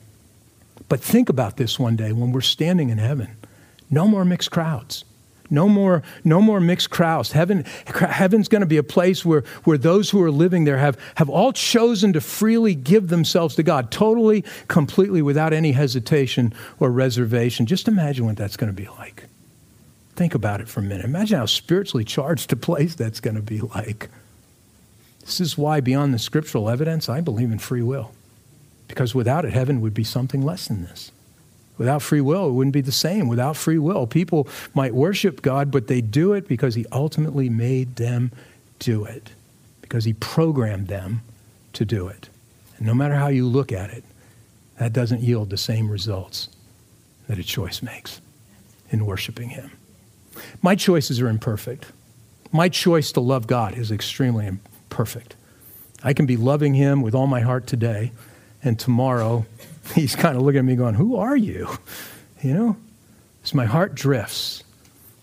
But 0.89 1.01
think 1.01 1.29
about 1.29 1.59
this 1.59 1.79
one 1.79 1.97
day 1.97 2.13
when 2.13 2.33
we're 2.33 2.41
standing 2.41 2.89
in 2.89 2.99
heaven. 2.99 3.37
No 3.91 4.09
more 4.09 4.25
mixed 4.25 4.51
crowds. 4.51 5.05
No 5.51 5.69
more, 5.69 6.03
no 6.23 6.41
more 6.41 6.61
mixed 6.61 6.91
crowds. 6.91 7.33
Heaven, 7.33 7.65
heaven's 7.87 8.47
going 8.47 8.61
to 8.61 8.67
be 8.67 8.77
a 8.77 8.85
place 8.85 9.25
where, 9.25 9.43
where 9.65 9.77
those 9.77 10.09
who 10.09 10.23
are 10.23 10.31
living 10.31 10.65
there 10.65 10.79
have, 10.79 10.97
have 11.17 11.29
all 11.29 11.53
chosen 11.53 12.13
to 12.13 12.21
freely 12.21 12.75
give 12.77 13.09
themselves 13.09 13.57
to 13.57 13.65
God, 13.65 13.91
totally, 13.91 14.45
completely, 14.69 15.23
without 15.23 15.53
any 15.53 15.73
hesitation 15.73 16.55
or 16.79 16.91
reservation. 16.91 17.67
Just 17.67 17.89
imagine 17.89 18.27
what 18.27 18.37
that's 18.37 18.57
going 18.57 18.73
to 18.73 18.83
be 18.83 18.89
like. 18.99 19.25
Think 20.15 20.35
about 20.35 20.61
it 20.61 20.69
for 20.69 20.81
a 20.81 20.85
minute. 20.85 21.05
Imagine 21.05 21.39
how 21.39 21.47
spiritually 21.47 22.05
charged 22.05 22.53
a 22.53 22.57
place 22.57 22.95
that's 22.95 23.21
going 23.21 23.37
to 23.37 23.43
be 23.43 23.61
like. 23.61 24.09
This 25.21 25.41
is 25.41 25.59
why, 25.59 25.81
beyond 25.81 26.15
the 26.15 26.19
scriptural 26.19 26.71
evidence, 26.71 27.09
I 27.09 27.21
believe 27.21 27.51
in 27.51 27.59
free 27.59 27.83
will. 27.83 28.13
Because 28.87 29.15
without 29.15 29.45
it, 29.45 29.53
heaven 29.53 29.81
would 29.81 29.95
be 29.95 30.05
something 30.05 30.43
less 30.43 30.69
than 30.69 30.83
this. 30.83 31.11
Without 31.81 32.03
free 32.03 32.21
will, 32.21 32.47
it 32.47 32.53
wouldn't 32.53 32.75
be 32.75 32.83
the 32.83 32.93
same. 32.93 33.27
Without 33.27 33.57
free 33.57 33.79
will, 33.79 34.07
people 34.07 34.47
might 34.75 34.95
worship 34.95 35.41
God, 35.41 35.71
but 35.71 35.87
they 35.87 36.03
do 36.03 36.35
it 36.35 36.47
because 36.47 36.75
He 36.75 36.85
ultimately 36.93 37.49
made 37.49 37.97
them 37.97 38.33
do 38.79 39.07
it, 39.07 39.31
because 39.81 40.05
He 40.05 40.13
programmed 40.13 40.89
them 40.89 41.23
to 41.73 41.87
do 41.87 42.07
it. 42.07 42.29
And 42.77 42.87
no 42.87 42.93
matter 42.93 43.15
how 43.15 43.29
you 43.29 43.47
look 43.47 43.73
at 43.73 43.89
it, 43.89 44.05
that 44.79 44.93
doesn't 44.93 45.23
yield 45.23 45.49
the 45.49 45.57
same 45.57 45.89
results 45.89 46.51
that 47.29 47.39
a 47.39 47.43
choice 47.43 47.81
makes 47.81 48.21
in 48.91 49.07
worshiping 49.07 49.49
Him. 49.49 49.71
My 50.61 50.75
choices 50.75 51.19
are 51.19 51.29
imperfect. 51.29 51.87
My 52.53 52.69
choice 52.69 53.11
to 53.13 53.21
love 53.21 53.47
God 53.47 53.79
is 53.79 53.91
extremely 53.91 54.47
imperfect. 54.47 55.35
I 56.03 56.13
can 56.13 56.27
be 56.27 56.37
loving 56.37 56.75
Him 56.75 57.01
with 57.01 57.15
all 57.15 57.27
my 57.27 57.41
heart 57.41 57.67
today, 57.67 58.13
and 58.63 58.79
tomorrow 58.79 59.47
he's 59.95 60.17
kind 60.17 60.37
of 60.37 60.43
looking 60.43 60.61
at 60.61 60.65
me 60.65 60.77
going, 60.77 60.95
Who 60.95 61.17
are 61.17 61.37
you? 61.37 61.69
You 62.43 62.55
know? 62.55 62.77
So 63.43 63.55
my 63.55 63.67
heart 63.67 63.95
drifts. 63.95 64.65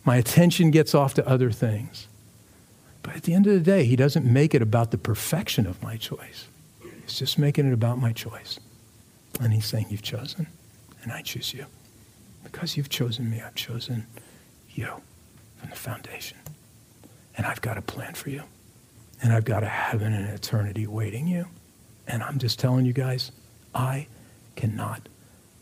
My 0.06 0.18
attention 0.18 0.70
gets 0.70 0.94
off 0.94 1.16
to 1.16 1.28
other 1.28 1.50
things. 1.50 2.08
But 3.02 3.16
at 3.16 3.24
the 3.24 3.34
end 3.34 3.48
of 3.48 3.54
the 3.54 3.60
day, 3.60 3.86
he 3.86 3.96
doesn't 3.96 4.24
make 4.24 4.54
it 4.54 4.62
about 4.62 4.92
the 4.92 5.00
perfection 5.00 5.66
of 5.66 5.82
my 5.82 5.98
choice. 5.98 6.48
He's 7.02 7.18
just 7.18 7.40
making 7.40 7.68
it 7.68 7.74
about 7.74 7.98
my 7.98 8.14
choice. 8.14 8.60
And 9.42 9.52
he's 9.52 9.66
saying, 9.66 9.88
You've 9.90 10.04
chosen, 10.04 10.46
and 11.02 11.12
I 11.12 11.22
choose 11.24 11.56
you. 11.56 11.66
Because 12.44 12.78
you've 12.78 12.90
chosen 12.90 13.30
me, 13.30 13.42
I've 13.42 13.56
chosen 13.56 14.06
you 14.70 15.02
from 15.56 15.70
the 15.70 15.76
foundation. 15.76 16.38
And 17.36 17.46
I've 17.46 17.62
got 17.62 17.78
a 17.78 17.82
plan 17.82 18.14
for 18.14 18.30
you. 18.30 18.44
And 19.22 19.34
I've 19.34 19.46
got 19.46 19.64
a 19.64 19.68
heaven 19.68 20.14
and 20.14 20.28
eternity 20.30 20.86
waiting 20.86 21.28
you. 21.28 21.48
And 22.08 22.22
I'm 22.22 22.38
just 22.38 22.60
telling 22.60 22.86
you 22.86 22.94
guys, 22.94 23.32
I 23.74 24.08
cannot 24.58 25.08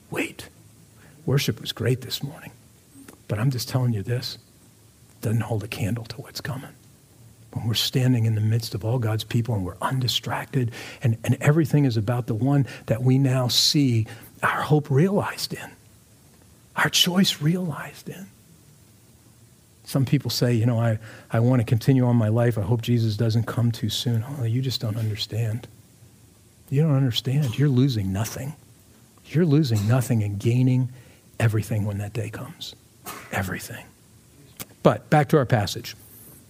wait. 0.09 0.49
Worship 1.25 1.61
was 1.61 1.71
great 1.71 2.01
this 2.01 2.23
morning, 2.23 2.51
but 3.27 3.37
I'm 3.37 3.51
just 3.51 3.69
telling 3.69 3.93
you 3.93 4.01
this 4.01 4.39
doesn't 5.21 5.41
hold 5.41 5.63
a 5.63 5.67
candle 5.67 6.05
to 6.05 6.21
what's 6.21 6.41
coming. 6.41 6.69
When 7.51 7.67
we're 7.67 7.73
standing 7.73 8.25
in 8.25 8.35
the 8.35 8.41
midst 8.41 8.75
of 8.75 8.83
all 8.83 8.99
God's 8.99 9.23
people 9.23 9.55
and 9.55 9.65
we're 9.65 9.77
undistracted 9.81 10.71
and, 11.01 11.17
and 11.23 11.37
everything 11.41 11.85
is 11.85 11.97
about 11.97 12.27
the 12.27 12.35
one 12.35 12.67
that 12.87 13.01
we 13.01 13.17
now 13.17 13.47
see 13.47 14.07
our 14.43 14.61
hope 14.61 14.89
realized 14.89 15.53
in, 15.53 15.71
our 16.75 16.89
choice 16.89 17.41
realized 17.41 18.09
in. 18.09 18.27
Some 19.85 20.05
people 20.05 20.31
say, 20.31 20.53
you 20.53 20.65
know, 20.65 20.79
I, 20.79 20.99
I 21.31 21.39
want 21.39 21.61
to 21.61 21.65
continue 21.65 22.05
on 22.05 22.15
my 22.15 22.27
life. 22.27 22.57
I 22.57 22.61
hope 22.61 22.81
Jesus 22.81 23.15
doesn't 23.17 23.43
come 23.43 23.71
too 23.71 23.89
soon. 23.89 24.25
Oh, 24.39 24.43
you 24.43 24.61
just 24.61 24.81
don't 24.81 24.97
understand. 24.97 25.67
You 26.69 26.81
don't 26.81 26.95
understand. 26.95 27.57
You're 27.57 27.69
losing 27.69 28.11
nothing. 28.11 28.55
You're 29.27 29.45
losing 29.45 29.87
nothing 29.87 30.23
and 30.23 30.39
gaining 30.39 30.89
everything 31.39 31.85
when 31.85 31.97
that 31.97 32.13
day 32.13 32.29
comes. 32.29 32.75
Everything. 33.31 33.85
But 34.83 35.09
back 35.09 35.29
to 35.29 35.37
our 35.37 35.45
passage. 35.45 35.95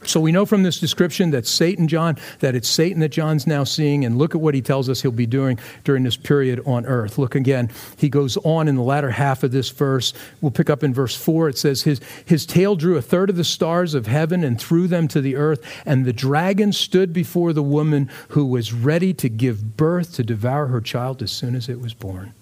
So 0.08 0.20
we 0.20 0.32
know 0.32 0.46
from 0.46 0.64
this 0.64 0.80
description 0.80 1.32
that 1.32 1.48
Satan, 1.48 1.88
John, 1.88 2.18
that 2.40 2.56
it's 2.56 2.68
Satan 2.68 3.00
that 3.00 3.10
John's 3.10 3.48
now 3.48 3.64
seeing, 3.64 4.06
and 4.06 4.18
look 4.18 4.36
at 4.36 4.42
what 4.42 4.54
he 4.54 4.62
tells 4.62 4.88
us 4.88 5.02
he'll 5.02 5.12
be 5.12 5.26
doing 5.26 5.58
during 5.84 6.04
this 6.04 6.18
period 6.18 6.62
on 6.66 6.86
earth. 6.86 7.18
Look 7.18 7.34
again, 7.34 7.72
he 7.98 8.10
goes 8.10 8.38
on 8.38 8.68
in 8.68 8.76
the 8.76 8.82
latter 8.82 9.10
half 9.10 9.44
of 9.44 9.52
this 9.52 9.70
verse. 9.70 10.14
We'll 10.42 10.52
pick 10.52 10.70
up 10.70 10.84
in 10.84 10.94
verse 10.94 11.16
4. 11.16 11.50
It 11.50 11.58
says, 11.58 11.84
His, 11.84 12.02
his 12.26 12.46
tail 12.46 12.76
drew 12.76 12.98
a 12.98 13.02
third 13.02 13.30
of 13.30 13.36
the 13.36 13.44
stars 13.44 13.94
of 13.94 14.06
heaven 14.06 14.44
and 14.44 14.60
threw 14.60 14.88
them 14.88 15.08
to 15.10 15.22
the 15.22 15.36
earth, 15.36 15.64
and 15.86 16.06
the 16.06 16.14
dragon 16.14 16.72
stood 16.72 17.12
before 17.12 17.52
the 17.52 17.64
woman 17.64 18.10
who 18.30 18.46
was 18.46 18.74
ready 18.74 19.14
to 19.16 19.30
give 19.30 19.76
birth 19.76 20.14
to 20.16 20.24
devour 20.24 20.68
her 20.68 20.82
child 20.82 21.24
as 21.24 21.32
soon 21.32 21.56
as 21.56 21.68
it 21.68 21.82
was 21.82 21.94
born. 21.94 22.34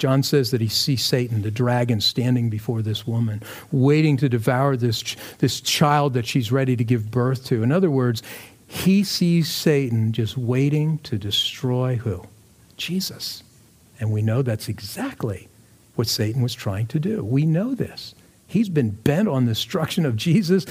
John 0.00 0.22
says 0.22 0.50
that 0.50 0.62
he 0.62 0.68
sees 0.68 1.04
Satan, 1.04 1.42
the 1.42 1.50
dragon, 1.50 2.00
standing 2.00 2.48
before 2.48 2.80
this 2.80 3.06
woman, 3.06 3.42
waiting 3.70 4.16
to 4.16 4.30
devour 4.30 4.74
this, 4.74 5.14
this 5.38 5.60
child 5.60 6.14
that 6.14 6.26
she's 6.26 6.50
ready 6.50 6.74
to 6.74 6.82
give 6.82 7.10
birth 7.10 7.44
to. 7.46 7.62
In 7.62 7.70
other 7.70 7.90
words, 7.90 8.22
he 8.66 9.04
sees 9.04 9.50
Satan 9.50 10.12
just 10.12 10.38
waiting 10.38 10.98
to 11.00 11.18
destroy 11.18 11.96
who? 11.96 12.24
Jesus. 12.78 13.42
And 14.00 14.10
we 14.10 14.22
know 14.22 14.40
that's 14.40 14.70
exactly 14.70 15.48
what 15.96 16.08
Satan 16.08 16.40
was 16.40 16.54
trying 16.54 16.86
to 16.86 16.98
do. 16.98 17.22
We 17.22 17.44
know 17.44 17.74
this. 17.74 18.14
He's 18.50 18.68
been 18.68 18.90
bent 18.90 19.28
on 19.28 19.44
the 19.46 19.52
destruction 19.52 20.04
of 20.04 20.16
Jesus. 20.16 20.66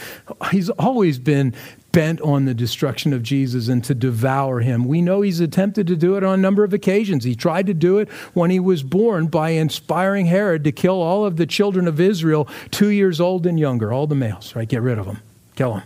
He's 0.51 0.69
always 0.71 1.17
been 1.17 1.53
bent 1.91 2.21
on 2.21 2.45
the 2.45 2.53
destruction 2.53 3.13
of 3.13 3.24
Jesus 3.24 3.67
and 3.67 3.83
to 3.83 3.95
devour 3.95 4.59
him. 4.59 4.86
We 4.86 5.01
know 5.01 5.21
he's 5.21 5.39
attempted 5.39 5.88
to 5.88 5.95
do 5.95 6.15
it 6.15 6.24
on 6.24 6.38
a 6.38 6.41
number 6.41 6.63
of 6.63 6.74
occasions. 6.74 7.24
He 7.24 7.36
tried 7.36 7.65
to 7.67 7.74
do 7.74 7.98
it 7.98 8.09
when 8.33 8.51
he 8.51 8.59
was 8.59 8.83
born 8.83 9.27
by 9.27 9.51
inspiring 9.51 10.27
Herod 10.27 10.63
to 10.65 10.71
kill 10.71 11.01
all 11.01 11.25
of 11.25 11.38
the 11.38 11.45
children 11.45 11.88
of 11.88 12.00
Israel, 12.00 12.48
two 12.69 12.89
years 12.89 13.19
old 13.19 13.45
and 13.45 13.59
younger, 13.59 13.91
all 13.91 14.07
the 14.07 14.15
males, 14.15 14.55
right? 14.55 14.67
Get 14.67 14.81
rid 14.81 15.00
of 15.00 15.05
them, 15.05 15.19
kill 15.55 15.75
them. 15.75 15.83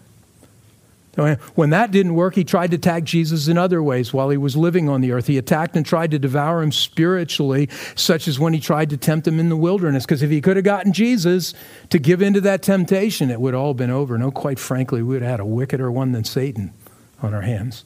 When 1.15 1.69
that 1.69 1.91
didn't 1.91 2.15
work, 2.15 2.33
he 2.33 2.43
tried 2.43 2.71
to 2.71 2.77
attack 2.77 3.03
Jesus 3.03 3.47
in 3.47 3.55
other 3.55 3.83
ways 3.83 4.13
while 4.13 4.31
he 4.31 4.37
was 4.37 4.57
living 4.57 4.89
on 4.89 5.01
the 5.01 5.11
earth. 5.11 5.27
He 5.27 5.37
attacked 5.37 5.75
and 5.75 5.85
tried 5.85 6.09
to 6.11 6.17
devour 6.17 6.63
him 6.63 6.71
spiritually, 6.71 7.69
such 7.95 8.27
as 8.27 8.39
when 8.39 8.53
he 8.53 8.59
tried 8.59 8.89
to 8.89 8.97
tempt 8.97 9.27
him 9.27 9.39
in 9.39 9.49
the 9.49 9.55
wilderness. 9.55 10.05
Because 10.05 10.23
if 10.23 10.31
he 10.31 10.41
could 10.41 10.55
have 10.55 10.65
gotten 10.65 10.91
Jesus 10.91 11.53
to 11.91 11.99
give 11.99 12.23
into 12.23 12.41
that 12.41 12.63
temptation, 12.63 13.29
it 13.29 13.39
would 13.39 13.53
have 13.53 13.61
all 13.61 13.75
been 13.75 13.91
over. 13.91 14.17
No, 14.17 14.31
quite 14.31 14.57
frankly, 14.57 15.03
we 15.03 15.09
would 15.09 15.21
have 15.21 15.31
had 15.31 15.39
a 15.39 15.45
wickeder 15.45 15.91
one 15.91 16.13
than 16.13 16.23
Satan 16.23 16.73
on 17.21 17.35
our 17.35 17.41
hands. 17.41 17.85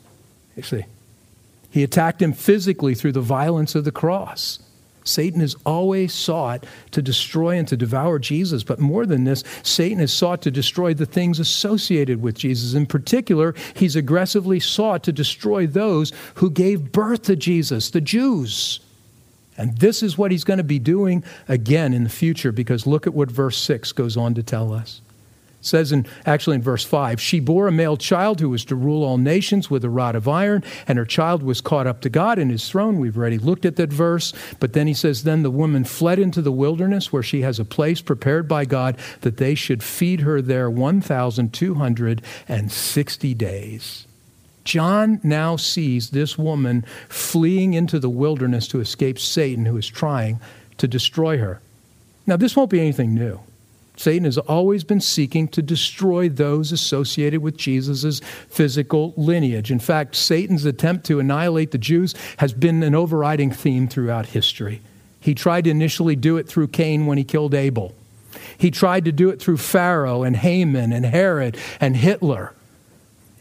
You 0.56 0.64
see, 0.64 0.86
he 1.70 1.84
attacked 1.84 2.22
him 2.22 2.32
physically 2.32 2.96
through 2.96 3.12
the 3.12 3.22
violence 3.22 3.76
of 3.76 3.84
the 3.84 3.92
cross. 3.92 4.60
Satan 5.08 5.40
has 5.42 5.56
always 5.66 6.14
sought 6.14 6.66
to 6.92 7.02
destroy 7.02 7.58
and 7.58 7.68
to 7.68 7.78
devour 7.78 8.20
Jesus. 8.20 8.64
But 8.64 8.80
more 8.80 9.06
than 9.06 9.24
this, 9.24 9.44
Satan 9.64 10.00
has 10.00 10.14
sought 10.14 10.42
to 10.44 10.52
destroy 10.52 10.94
the 10.94 11.06
things 11.06 11.40
associated 11.40 12.22
with 12.22 12.38
Jesus. 12.38 12.74
In 12.74 12.86
particular, 12.86 13.56
he's 13.76 13.96
aggressively 13.96 14.60
sought 14.60 15.04
to 15.04 15.12
destroy 15.12 15.68
those 15.68 16.12
who 16.36 16.50
gave 16.50 16.92
birth 16.92 17.24
to 17.24 17.36
Jesus, 17.36 17.90
the 17.90 18.02
Jews. 18.02 18.80
And 19.58 19.78
this 19.78 20.04
is 20.04 20.18
what 20.18 20.32
he's 20.32 20.44
going 20.44 20.60
to 20.60 20.64
be 20.64 20.80
doing 20.80 21.24
again 21.48 21.94
in 21.94 22.04
the 22.04 22.10
future 22.10 22.52
because 22.52 22.86
look 22.86 23.08
at 23.08 23.14
what 23.14 23.32
verse 23.32 23.58
6 23.58 23.92
goes 23.94 24.16
on 24.16 24.36
to 24.36 24.44
tell 24.44 24.72
us 24.72 25.02
says 25.62 25.92
in 25.92 26.06
actually 26.26 26.56
in 26.56 26.62
verse 26.62 26.84
5 26.84 27.20
she 27.20 27.40
bore 27.40 27.68
a 27.68 27.72
male 27.72 27.98
child 27.98 28.40
who 28.40 28.50
was 28.50 28.66
to 28.66 28.76
rule 28.76 29.04
all 29.04 29.18
nations 29.18 29.70
with 29.70 29.84
a 29.84 29.90
rod 29.90 30.16
of 30.16 30.28
iron 30.28 30.64
and 30.88 30.98
her 30.98 31.06
child 31.06 31.44
was 31.44 31.62
caught 31.62 31.88
up 31.88 32.02
to 32.02 32.10
god 32.10 32.40
in 32.40 32.50
his 32.50 32.70
throne 32.70 33.00
we've 33.00 33.18
already 33.18 33.38
looked 33.38 33.66
at 33.66 33.76
that 33.76 33.92
verse 33.92 34.34
but 34.60 34.74
then 34.74 34.88
he 34.88 34.94
says 34.94 35.24
then 35.24 35.44
the 35.44 35.52
woman 35.52 35.84
fled 35.84 36.20
into 36.20 36.42
the 36.42 36.52
wilderness 36.52 37.12
where 37.12 37.24
she 37.24 37.42
has 37.42 37.60
a 37.60 37.66
place 37.66 38.02
prepared 38.02 38.48
by 38.48 38.66
god 38.66 38.98
that 39.22 39.38
they 39.38 39.56
should 39.56 39.84
feed 39.84 40.22
her 40.22 40.42
there 40.42 40.70
1260 40.70 43.34
days 43.34 44.08
John 44.68 45.22
now 45.24 45.56
sees 45.56 46.10
this 46.10 46.38
woman 46.38 46.84
fleeing 47.08 47.74
into 47.74 48.00
the 48.00 48.10
wilderness 48.10 48.68
to 48.68 48.82
escape 48.82 49.18
Satan, 49.18 49.66
who 49.66 49.78
is 49.78 49.88
trying 49.88 50.42
to 50.78 50.90
destroy 50.90 51.38
her. 51.38 51.62
Now, 52.26 52.36
this 52.36 52.54
won't 52.54 52.70
be 52.70 52.82
anything 52.82 53.16
new. 53.16 53.40
Satan 53.98 54.26
has 54.26 54.38
always 54.38 54.84
been 54.84 55.02
seeking 55.02 55.48
to 55.50 55.62
destroy 55.62 56.30
those 56.30 56.72
associated 56.72 57.42
with 57.42 57.58
Jesus' 57.58 58.22
physical 58.48 59.14
lineage. 59.18 59.72
In 59.72 59.80
fact, 59.80 60.16
Satan's 60.16 60.66
attempt 60.66 61.06
to 61.08 61.20
annihilate 61.20 61.72
the 61.72 61.78
Jews 61.78 62.14
has 62.38 62.54
been 62.54 62.84
an 62.84 62.96
overriding 62.96 63.52
theme 63.52 63.88
throughout 63.88 64.28
history. 64.28 64.82
He 65.20 65.34
tried 65.34 65.66
to 65.66 65.72
initially 65.72 66.16
do 66.16 66.38
it 66.38 66.48
through 66.48 66.70
Cain 66.70 67.08
when 67.08 67.18
he 67.18 67.24
killed 67.24 67.54
Abel. 67.54 67.94
He 68.58 68.72
tried 68.72 69.06
to 69.06 69.12
do 69.12 69.30
it 69.30 69.42
through 69.42 69.58
Pharaoh 69.58 70.24
and 70.24 70.38
Haman 70.38 70.94
and 70.94 71.06
Herod 71.06 71.58
and 71.82 71.98
Hitler. 71.98 72.54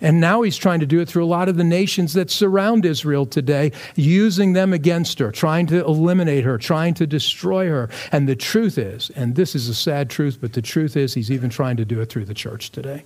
And 0.00 0.21
now 0.21 0.43
he's 0.43 0.57
trying 0.57 0.81
to 0.81 0.87
do 0.87 1.00
it 1.00 1.09
through 1.09 1.25
a 1.25 1.26
lot 1.26 1.49
of 1.49 1.57
the 1.57 1.65
nations 1.65 2.12
that 2.12 2.31
surround 2.31 2.85
Israel 2.85 3.26
today, 3.26 3.73
using 3.95 4.53
them 4.53 4.73
against 4.73 5.19
her, 5.19 5.33
trying 5.33 5.67
to 5.69 5.85
eliminate 5.85 6.45
her, 6.45 6.59
trying 6.59 6.95
to 6.95 7.07
destroy 7.07 7.69
her. 7.69 7.88
And 8.12 8.29
the 8.29 8.37
truth 8.37 8.79
is, 8.79 9.11
and 9.11 9.35
this 9.37 9.55
is 9.55 9.69
a 9.69 9.75
sad 9.75 10.11
truth, 10.11 10.38
but 10.41 10.53
the 10.53 10.62
truth 10.62 10.97
is, 10.97 11.15
he's 11.15 11.31
even 11.31 11.50
trying 11.50 11.76
to 11.79 11.85
do 11.85 12.00
it 12.00 12.11
through 12.11 12.26
the 12.26 12.35
church 12.35 12.71
today. 12.71 13.05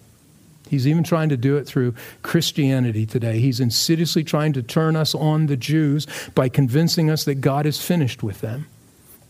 He's 0.68 0.86
even 0.86 1.02
trying 1.02 1.30
to 1.30 1.36
do 1.36 1.56
it 1.56 1.66
through 1.66 1.94
Christianity 2.22 3.04
today. 3.04 3.40
He's 3.40 3.58
insidiously 3.58 4.22
trying 4.22 4.52
to 4.52 4.62
turn 4.62 4.94
us 4.94 5.16
on 5.16 5.46
the 5.46 5.56
Jews 5.56 6.06
by 6.34 6.48
convincing 6.48 7.10
us 7.10 7.24
that 7.24 7.36
God 7.36 7.66
is 7.66 7.82
finished 7.82 8.22
with 8.22 8.40
them 8.40 8.66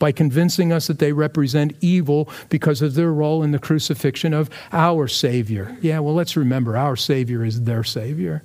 by 0.01 0.11
convincing 0.11 0.73
us 0.73 0.89
that 0.89 0.99
they 0.99 1.13
represent 1.13 1.77
evil 1.81 2.29
because 2.49 2.83
of 2.83 2.95
their 2.95 3.13
role 3.13 3.45
in 3.45 3.53
the 3.53 3.61
crucifixion 3.61 4.35
of 4.35 4.51
our 4.73 5.07
Savior. 5.07 5.77
Yeah, 5.81 6.01
well, 6.01 6.15
let's 6.15 6.37
remember 6.37 6.77
our 6.77 6.97
Savior 6.97 7.45
is 7.45 7.63
their 7.63 7.85
Savior. 7.85 8.43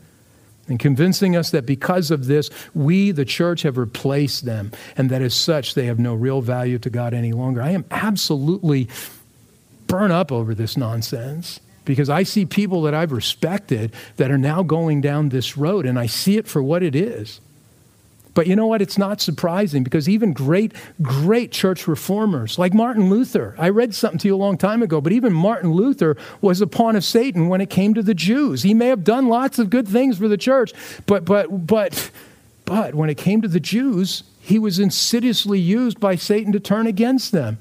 And 0.68 0.80
convincing 0.80 1.36
us 1.36 1.52
that 1.52 1.66
because 1.66 2.12
of 2.12 2.26
this, 2.26 2.50
we, 2.74 3.12
the 3.12 3.26
church, 3.26 3.62
have 3.64 3.78
replaced 3.78 4.46
them, 4.46 4.72
and 4.98 5.10
that 5.10 5.22
as 5.22 5.34
such, 5.34 5.76
they 5.76 5.86
have 5.86 6.00
no 6.00 6.14
real 6.14 6.42
value 6.42 6.78
to 6.80 6.90
God 6.90 7.14
any 7.14 7.32
longer. 7.32 7.62
I 7.62 7.72
am 7.72 7.86
absolutely 7.90 8.90
burn 9.88 10.12
up 10.12 10.32
over 10.32 10.54
this 10.54 10.76
nonsense 10.76 11.60
because 11.86 12.10
I 12.10 12.24
see 12.24 12.46
people 12.46 12.82
that 12.82 12.96
I've 12.96 13.12
respected 13.12 13.94
that 14.18 14.32
are 14.32 14.40
now 14.40 14.64
going 14.64 15.02
down 15.02 15.30
this 15.30 15.56
road, 15.56 15.86
and 15.86 16.00
I 16.00 16.08
see 16.08 16.36
it 16.36 16.48
for 16.48 16.62
what 16.62 16.84
it 16.84 16.96
is. 16.96 17.40
But 18.36 18.48
you 18.48 18.56
know 18.56 18.68
what? 18.68 18.82
It's 18.82 18.98
not 18.98 19.22
surprising 19.22 19.84
because 19.84 20.08
even 20.08 20.34
great, 20.34 20.74
great 21.02 21.52
church 21.52 21.88
reformers 21.88 22.60
like 22.60 22.74
Martin 22.74 23.10
Luther, 23.10 23.56
I 23.58 23.70
read 23.70 23.96
something 23.96 24.20
to 24.20 24.28
you 24.28 24.36
a 24.36 24.38
long 24.38 24.58
time 24.58 24.84
ago, 24.84 25.02
but 25.02 25.14
even 25.14 25.34
Martin 25.34 25.72
Luther 25.72 26.18
was 26.42 26.62
a 26.62 26.68
pawn 26.68 26.98
of 26.98 27.06
Satan 27.06 27.48
when 27.48 27.62
it 27.62 27.70
came 27.70 27.94
to 27.94 28.04
the 28.04 28.14
Jews. 28.14 28.62
He 28.62 28.74
may 28.74 28.90
have 28.90 29.06
done 29.06 29.30
lots 29.30 29.58
of 29.58 29.70
good 29.70 29.88
things 29.88 30.18
for 30.18 30.28
the 30.28 30.38
church, 30.38 30.74
but, 31.08 31.24
but, 31.24 31.66
but, 31.66 32.12
but 32.66 32.94
when 32.94 33.10
it 33.10 33.18
came 33.18 33.42
to 33.42 33.48
the 33.48 33.62
Jews, 33.62 34.24
he 34.42 34.60
was 34.60 34.80
insidiously 34.80 35.60
used 35.60 36.00
by 36.02 36.16
Satan 36.16 36.52
to 36.52 36.60
turn 36.60 36.88
against 36.88 37.32
them. 37.32 37.58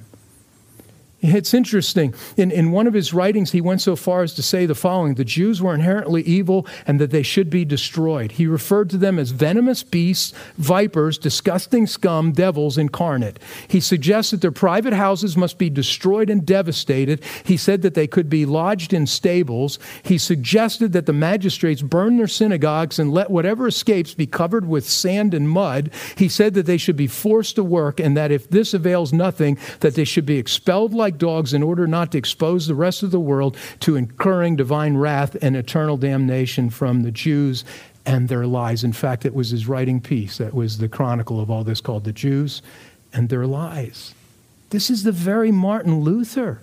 It's 1.27 1.55
interesting. 1.55 2.15
In, 2.37 2.51
in 2.51 2.71
one 2.71 2.87
of 2.87 2.93
his 2.93 3.15
writings, 3.15 3.53
he 3.53 3.63
went 3.63 3.81
so 3.81 3.97
far 3.97 4.23
as 4.23 4.35
to 4.35 4.43
say 4.43 4.67
the 4.67 4.75
following 4.75 5.15
The 5.15 5.25
Jews 5.25 5.63
were 5.63 5.73
inherently 5.73 6.21
evil 6.23 6.67
and 6.87 7.01
that 7.01 7.13
they 7.13 7.23
should 7.23 7.49
be 7.49 7.65
destroyed. 7.65 8.33
He 8.33 8.47
referred 8.47 8.91
to 8.91 8.99
them 8.99 9.19
as 9.19 9.31
venomous 9.31 9.83
beasts, 9.83 10.35
vipers, 10.59 11.17
disgusting 11.17 11.87
scum, 11.87 12.33
devils 12.33 12.77
incarnate. 12.77 13.39
He 13.67 13.81
suggested 13.81 14.43
their 14.43 14.53
private 14.53 14.93
houses 14.93 15.35
must 15.35 15.57
be 15.57 15.71
destroyed 15.71 16.29
and 16.29 16.45
devastated. 16.45 17.25
He 17.43 17.57
said 17.57 17.81
that 17.81 17.95
they 17.95 18.07
could 18.07 18.29
be 18.29 18.45
lodged 18.45 18.93
in 18.93 19.07
stables. 19.07 19.79
He 20.03 20.19
suggested 20.19 20.93
that 20.93 21.07
the 21.07 21.15
magistrates 21.15 21.81
burn 21.81 22.19
their 22.19 22.29
synagogues 22.29 22.99
and 22.99 23.11
let 23.11 23.31
whatever 23.31 23.67
escapes 23.67 24.13
be 24.13 24.27
covered 24.27 24.69
with 24.69 24.87
sand 24.87 25.33
and 25.33 25.49
mud. 25.49 25.91
He 26.19 26.29
said 26.29 26.53
that 26.53 26.67
they 26.67 26.77
should 26.77 26.97
be 26.97 27.07
forced 27.07 27.57
to 27.57 27.65
work 27.65 27.99
and 27.99 28.15
that 28.15 28.31
if 28.31 28.51
this 28.51 28.75
avails 28.75 29.15
nothing, 29.15 29.57
that 29.81 29.95
they 29.95 30.05
should 30.05 30.27
be 30.27 30.37
expelled 30.37 30.93
like 30.93 31.14
like 31.15 31.19
dogs 31.21 31.55
in 31.55 31.63
order 31.63 31.87
not 31.87 32.11
to 32.13 32.19
expose 32.19 32.67
the 32.67 32.75
rest 32.75 33.05
of 33.05 33.13
the 33.13 33.21
world 33.21 33.57
to 33.81 33.95
incurring 33.95 34.57
divine 34.57 34.97
wrath 34.97 35.37
and 35.41 35.55
eternal 35.57 35.97
damnation 35.97 36.71
from 36.71 37.03
the 37.03 37.13
Jews 37.13 37.65
and 38.05 38.29
their 38.29 38.47
lies. 38.47 38.83
In 38.83 38.93
fact, 38.93 39.25
it 39.25 39.35
was 39.35 39.51
his 39.51 39.69
writing 39.69 40.01
piece 40.01 40.39
that 40.39 40.55
was 40.55 40.79
the 40.79 40.89
chronicle 40.89 41.41
of 41.41 41.51
all 41.51 41.63
this 41.63 41.81
called 41.81 42.05
The 42.05 42.13
Jews 42.13 42.63
and 43.13 43.29
Their 43.29 43.47
Lies. 43.47 44.13
This 44.71 44.91
is 44.91 45.05
the 45.05 45.13
very 45.13 45.53
Martin 45.53 46.01
Luther. 46.01 46.61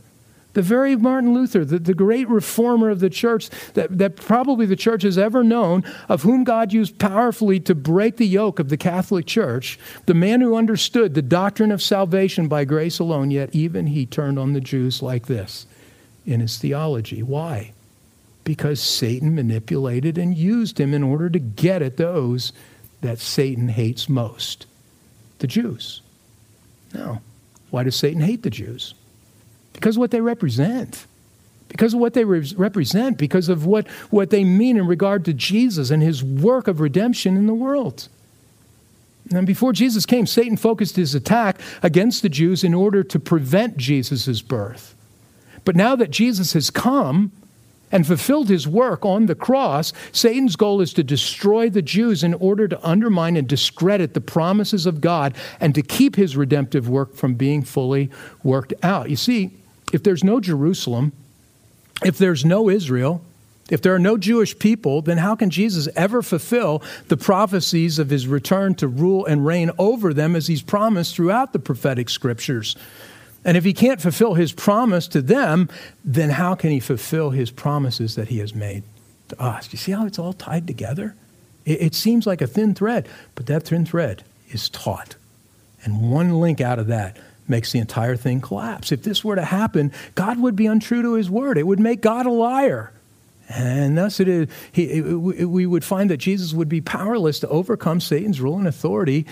The 0.53 0.61
very 0.61 0.95
Martin 0.95 1.33
Luther, 1.33 1.63
the, 1.63 1.79
the 1.79 1.93
great 1.93 2.27
reformer 2.27 2.89
of 2.89 2.99
the 2.99 3.09
church 3.09 3.49
that, 3.73 3.97
that 3.97 4.17
probably 4.17 4.65
the 4.65 4.75
church 4.75 5.03
has 5.03 5.17
ever 5.17 5.43
known, 5.43 5.83
of 6.09 6.23
whom 6.23 6.43
God 6.43 6.73
used 6.73 6.99
powerfully 6.99 7.59
to 7.61 7.73
break 7.73 8.17
the 8.17 8.27
yoke 8.27 8.59
of 8.59 8.69
the 8.69 8.77
Catholic 8.77 9.25
Church, 9.25 9.79
the 10.07 10.13
man 10.13 10.41
who 10.41 10.55
understood 10.55 11.13
the 11.13 11.21
doctrine 11.21 11.71
of 11.71 11.81
salvation 11.81 12.47
by 12.47 12.65
grace 12.65 12.99
alone, 12.99 13.31
yet 13.31 13.49
even 13.53 13.87
he 13.87 14.05
turned 14.05 14.37
on 14.37 14.53
the 14.53 14.61
Jews 14.61 15.01
like 15.01 15.27
this 15.27 15.65
in 16.25 16.41
his 16.41 16.57
theology. 16.57 17.23
Why? 17.23 17.71
Because 18.43 18.81
Satan 18.81 19.35
manipulated 19.35 20.17
and 20.17 20.35
used 20.35 20.79
him 20.79 20.93
in 20.93 21.03
order 21.03 21.29
to 21.29 21.39
get 21.39 21.81
at 21.81 21.97
those 21.97 22.51
that 23.01 23.19
Satan 23.19 23.69
hates 23.69 24.09
most 24.09 24.65
the 25.39 25.47
Jews. 25.47 26.01
Now, 26.93 27.21
why 27.71 27.83
does 27.83 27.95
Satan 27.95 28.21
hate 28.21 28.43
the 28.43 28.49
Jews? 28.49 28.93
Because 29.81 29.97
of 29.97 29.99
what 29.99 30.11
they 30.11 30.21
represent. 30.21 31.07
Because 31.67 31.95
of 31.95 31.99
what 31.99 32.13
they 32.13 32.23
re- 32.23 32.53
represent, 32.55 33.17
because 33.17 33.49
of 33.49 33.65
what, 33.65 33.87
what 34.11 34.29
they 34.29 34.43
mean 34.43 34.77
in 34.77 34.85
regard 34.85 35.25
to 35.25 35.33
Jesus 35.33 35.89
and 35.89 36.03
his 36.03 36.23
work 36.23 36.67
of 36.67 36.79
redemption 36.79 37.35
in 37.35 37.47
the 37.47 37.53
world. 37.55 38.07
And 39.33 39.47
before 39.47 39.73
Jesus 39.73 40.05
came, 40.05 40.27
Satan 40.27 40.55
focused 40.55 40.97
his 40.97 41.15
attack 41.15 41.59
against 41.81 42.21
the 42.21 42.29
Jews 42.29 42.63
in 42.63 42.75
order 42.75 43.03
to 43.03 43.19
prevent 43.19 43.77
Jesus' 43.77 44.41
birth. 44.43 44.93
But 45.65 45.75
now 45.75 45.95
that 45.95 46.11
Jesus 46.11 46.53
has 46.53 46.69
come 46.69 47.31
and 47.91 48.05
fulfilled 48.05 48.49
his 48.49 48.67
work 48.67 49.03
on 49.03 49.25
the 49.25 49.35
cross, 49.35 49.93
Satan's 50.11 50.55
goal 50.55 50.79
is 50.79 50.93
to 50.93 51.03
destroy 51.03 51.71
the 51.71 51.81
Jews 51.81 52.23
in 52.23 52.35
order 52.35 52.67
to 52.67 52.87
undermine 52.87 53.35
and 53.35 53.47
discredit 53.47 54.13
the 54.13 54.21
promises 54.21 54.85
of 54.85 55.01
God 55.01 55.33
and 55.59 55.73
to 55.73 55.81
keep 55.81 56.17
his 56.17 56.37
redemptive 56.37 56.87
work 56.87 57.15
from 57.15 57.33
being 57.33 57.63
fully 57.63 58.11
worked 58.43 58.73
out. 58.83 59.09
You 59.09 59.15
see, 59.15 59.51
if 59.91 60.03
there's 60.03 60.23
no 60.23 60.39
Jerusalem, 60.39 61.11
if 62.03 62.17
there's 62.17 62.45
no 62.45 62.69
Israel, 62.69 63.21
if 63.69 63.81
there 63.81 63.95
are 63.95 63.99
no 63.99 64.17
Jewish 64.17 64.59
people, 64.59 65.01
then 65.01 65.17
how 65.17 65.35
can 65.35 65.49
Jesus 65.49 65.87
ever 65.95 66.21
fulfill 66.21 66.83
the 67.07 67.15
prophecies 67.15 67.99
of 67.99 68.09
his 68.09 68.27
return 68.27 68.75
to 68.75 68.87
rule 68.87 69.25
and 69.25 69.45
reign 69.45 69.71
over 69.77 70.13
them 70.13 70.35
as 70.35 70.47
he's 70.47 70.61
promised 70.61 71.15
throughout 71.15 71.53
the 71.53 71.59
prophetic 71.59 72.09
scriptures? 72.09 72.75
And 73.45 73.57
if 73.57 73.63
he 73.63 73.73
can't 73.73 74.01
fulfill 74.01 74.33
his 74.33 74.51
promise 74.51 75.07
to 75.09 75.21
them, 75.21 75.69
then 76.03 76.31
how 76.31 76.53
can 76.53 76.69
he 76.69 76.79
fulfill 76.79 77.31
his 77.31 77.49
promises 77.49 78.15
that 78.15 78.27
he 78.27 78.39
has 78.39 78.53
made 78.53 78.83
to 79.29 79.41
us? 79.41 79.71
You 79.71 79.77
see 79.77 79.93
how 79.93 80.05
it's 80.05 80.19
all 80.19 80.33
tied 80.33 80.67
together? 80.67 81.15
It, 81.65 81.81
it 81.81 81.95
seems 81.95 82.27
like 82.27 82.41
a 82.41 82.47
thin 82.47 82.75
thread, 82.75 83.07
but 83.35 83.45
that 83.47 83.63
thin 83.63 83.85
thread 83.85 84.23
is 84.49 84.69
taut. 84.69 85.15
And 85.83 86.11
one 86.11 86.39
link 86.39 86.61
out 86.61 86.77
of 86.77 86.87
that 86.87 87.17
makes 87.51 87.71
the 87.71 87.77
entire 87.77 88.15
thing 88.15 88.41
collapse. 88.41 88.91
If 88.91 89.03
this 89.03 89.23
were 89.23 89.35
to 89.35 89.45
happen, 89.45 89.91
God 90.15 90.39
would 90.39 90.55
be 90.55 90.65
untrue 90.65 91.03
to 91.03 91.13
his 91.13 91.29
word. 91.29 91.59
It 91.59 91.67
would 91.67 91.79
make 91.79 92.01
God 92.01 92.25
a 92.25 92.31
liar. 92.31 92.91
And 93.47 93.97
thus 93.97 94.19
it 94.19 94.27
is, 94.27 94.47
he, 94.71 94.83
it, 94.85 95.03
we 95.03 95.67
would 95.67 95.83
find 95.83 96.09
that 96.09 96.17
Jesus 96.17 96.53
would 96.53 96.69
be 96.69 96.81
powerless 96.81 97.39
to 97.41 97.47
overcome 97.49 97.99
Satan's 97.99 98.41
rule 98.41 98.57
and 98.57 98.67
authority 98.67 99.27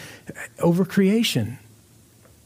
over 0.60 0.86
creation. 0.86 1.58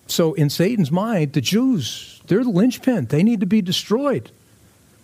So, 0.08 0.34
in 0.34 0.50
Satan's 0.50 0.92
mind, 0.92 1.34
the 1.34 1.42
Jews, 1.42 2.22
they're 2.28 2.44
the 2.44 2.50
linchpin. 2.50 3.06
They 3.06 3.24
need 3.24 3.40
to 3.40 3.46
be 3.46 3.62
destroyed. 3.62 4.30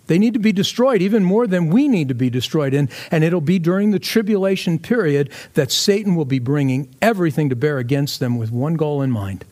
They 0.06 0.18
need 0.18 0.34
to 0.34 0.40
be 0.40 0.52
destroyed 0.52 1.02
even 1.02 1.24
more 1.24 1.46
than 1.46 1.70
we 1.70 1.88
need 1.88 2.08
to 2.08 2.14
be 2.14 2.30
destroyed. 2.30 2.74
And, 2.74 2.90
and 3.10 3.24
it'll 3.24 3.40
be 3.40 3.58
during 3.58 3.90
the 3.90 3.98
tribulation 3.98 4.78
period 4.78 5.30
that 5.54 5.72
Satan 5.72 6.14
will 6.14 6.24
be 6.24 6.38
bringing 6.38 6.94
everything 7.00 7.48
to 7.48 7.56
bear 7.56 7.78
against 7.78 8.20
them 8.20 8.36
with 8.36 8.52
one 8.52 8.74
goal 8.74 9.02
in 9.02 9.10
mind 9.10 9.44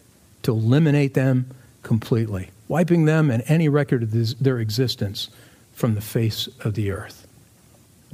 to 0.49 0.55
eliminate 0.55 1.13
them 1.13 1.47
completely, 1.83 2.49
wiping 2.69 3.05
them 3.05 3.31
and 3.31 3.43
any 3.49 3.69
record 3.69 4.03
of 4.03 4.13
this, 4.13 4.33
their 4.33 4.61
existence 4.61 5.29
from 5.75 5.95
the 5.95 6.01
face 6.01 6.49
of 6.65 6.73
the 6.73 6.91
earth. 6.91 7.27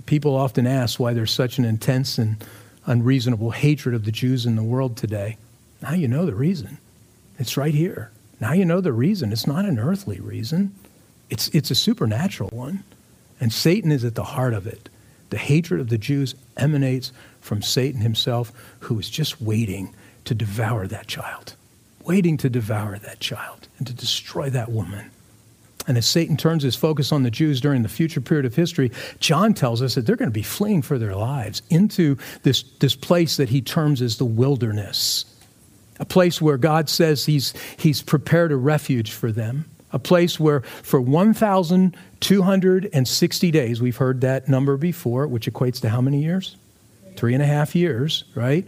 People 0.06 0.34
often 0.34 0.66
ask 0.66 0.98
why 0.98 1.12
there's 1.12 1.30
such 1.30 1.58
an 1.58 1.64
intense 1.64 2.18
and 2.18 2.44
unreasonable 2.86 3.52
hatred 3.52 3.94
of 3.94 4.04
the 4.04 4.10
Jews 4.10 4.46
in 4.46 4.56
the 4.56 4.64
world 4.64 4.96
today. 4.96 5.36
Now 5.80 5.92
you 5.92 6.08
know 6.08 6.26
the 6.26 6.34
reason. 6.34 6.78
It's 7.38 7.56
right 7.56 7.72
here. 7.72 8.10
Now 8.40 8.52
you 8.52 8.64
know 8.64 8.80
the 8.80 8.92
reason. 8.92 9.30
It's 9.30 9.46
not 9.46 9.64
an 9.64 9.78
earthly 9.78 10.18
reason, 10.18 10.74
it's, 11.30 11.46
it's 11.50 11.70
a 11.70 11.76
supernatural 11.76 12.50
one. 12.50 12.82
And 13.38 13.52
Satan 13.52 13.92
is 13.92 14.04
at 14.04 14.16
the 14.16 14.24
heart 14.24 14.54
of 14.54 14.66
it. 14.66 14.88
The 15.30 15.38
hatred 15.38 15.80
of 15.80 15.88
the 15.88 15.98
Jews 15.98 16.34
emanates 16.56 17.12
from 17.40 17.62
Satan 17.62 18.00
himself, 18.00 18.50
who 18.80 18.98
is 18.98 19.08
just 19.08 19.40
waiting 19.40 19.94
to 20.24 20.34
devour 20.34 20.88
that 20.88 21.06
child 21.06 21.54
waiting 22.04 22.36
to 22.38 22.50
devour 22.50 22.98
that 22.98 23.20
child 23.20 23.68
and 23.78 23.86
to 23.86 23.92
destroy 23.92 24.50
that 24.50 24.70
woman. 24.70 25.10
And 25.86 25.98
as 25.98 26.06
Satan 26.06 26.36
turns 26.36 26.62
his 26.62 26.76
focus 26.76 27.12
on 27.12 27.24
the 27.24 27.30
Jews 27.30 27.60
during 27.60 27.82
the 27.82 27.90
future 27.90 28.20
period 28.20 28.46
of 28.46 28.54
history, 28.54 28.92
John 29.20 29.52
tells 29.52 29.82
us 29.82 29.94
that 29.94 30.06
they're 30.06 30.16
going 30.16 30.30
to 30.30 30.32
be 30.32 30.42
fleeing 30.42 30.82
for 30.82 30.98
their 30.98 31.14
lives 31.14 31.62
into 31.68 32.16
this, 32.42 32.62
this 32.80 32.94
place 32.94 33.36
that 33.36 33.50
he 33.50 33.60
terms 33.60 34.00
as 34.00 34.16
the 34.16 34.24
wilderness, 34.24 35.26
a 36.00 36.04
place 36.04 36.40
where 36.40 36.56
God 36.56 36.88
says 36.88 37.26
he's, 37.26 37.52
he's 37.76 38.02
prepared 38.02 38.50
a 38.50 38.56
refuge 38.56 39.12
for 39.12 39.30
them, 39.30 39.66
a 39.92 39.98
place 39.98 40.40
where 40.40 40.62
for 40.62 41.00
1,260 41.00 43.50
days, 43.50 43.82
we've 43.82 43.96
heard 43.96 44.22
that 44.22 44.48
number 44.48 44.78
before, 44.78 45.26
which 45.26 45.46
equates 45.46 45.82
to 45.82 45.90
how 45.90 46.00
many 46.00 46.22
years? 46.22 46.56
Three 47.16 47.34
and 47.34 47.42
a 47.42 47.46
half 47.46 47.76
years, 47.76 48.24
right? 48.34 48.66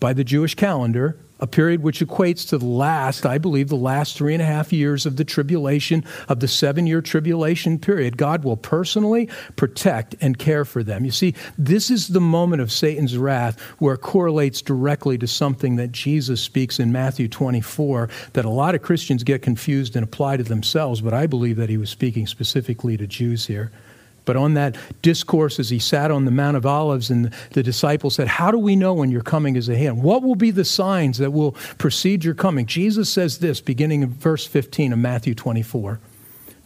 By 0.00 0.14
the 0.14 0.24
Jewish 0.24 0.54
calendar, 0.54 1.18
a 1.40 1.46
period 1.46 1.82
which 1.82 2.00
equates 2.00 2.48
to 2.48 2.58
the 2.58 2.64
last, 2.64 3.26
I 3.26 3.38
believe, 3.38 3.68
the 3.68 3.76
last 3.76 4.16
three 4.16 4.34
and 4.34 4.42
a 4.42 4.46
half 4.46 4.72
years 4.72 5.04
of 5.04 5.16
the 5.16 5.24
tribulation, 5.24 6.04
of 6.28 6.40
the 6.40 6.48
seven 6.48 6.86
year 6.86 7.02
tribulation 7.02 7.78
period. 7.78 8.16
God 8.16 8.44
will 8.44 8.56
personally 8.56 9.28
protect 9.56 10.14
and 10.20 10.38
care 10.38 10.64
for 10.64 10.82
them. 10.82 11.04
You 11.04 11.10
see, 11.10 11.34
this 11.58 11.90
is 11.90 12.08
the 12.08 12.20
moment 12.20 12.62
of 12.62 12.70
Satan's 12.70 13.18
wrath 13.18 13.60
where 13.78 13.94
it 13.94 14.00
correlates 14.00 14.62
directly 14.62 15.18
to 15.18 15.26
something 15.26 15.76
that 15.76 15.92
Jesus 15.92 16.40
speaks 16.40 16.78
in 16.78 16.92
Matthew 16.92 17.28
24 17.28 18.08
that 18.34 18.44
a 18.44 18.50
lot 18.50 18.74
of 18.74 18.82
Christians 18.82 19.24
get 19.24 19.42
confused 19.42 19.96
and 19.96 20.04
apply 20.04 20.36
to 20.36 20.44
themselves, 20.44 21.00
but 21.00 21.14
I 21.14 21.26
believe 21.26 21.56
that 21.56 21.68
he 21.68 21.76
was 21.76 21.90
speaking 21.90 22.26
specifically 22.26 22.96
to 22.96 23.06
Jews 23.06 23.46
here. 23.46 23.72
But 24.24 24.36
on 24.36 24.54
that 24.54 24.76
discourse, 25.02 25.58
as 25.58 25.70
he 25.70 25.78
sat 25.78 26.10
on 26.10 26.24
the 26.24 26.30
Mount 26.30 26.56
of 26.56 26.64
Olives, 26.64 27.10
and 27.10 27.32
the 27.50 27.62
disciples 27.62 28.14
said, 28.14 28.28
How 28.28 28.50
do 28.50 28.58
we 28.58 28.76
know 28.76 28.94
when 28.94 29.10
your 29.10 29.22
coming 29.22 29.56
is 29.56 29.68
at 29.68 29.76
hand? 29.76 30.02
What 30.02 30.22
will 30.22 30.34
be 30.34 30.50
the 30.50 30.64
signs 30.64 31.18
that 31.18 31.32
will 31.32 31.52
precede 31.78 32.24
your 32.24 32.34
coming? 32.34 32.66
Jesus 32.66 33.10
says 33.10 33.38
this, 33.38 33.60
beginning 33.60 34.02
in 34.02 34.10
verse 34.10 34.46
15 34.46 34.92
of 34.92 34.98
Matthew 34.98 35.34
24. 35.34 36.00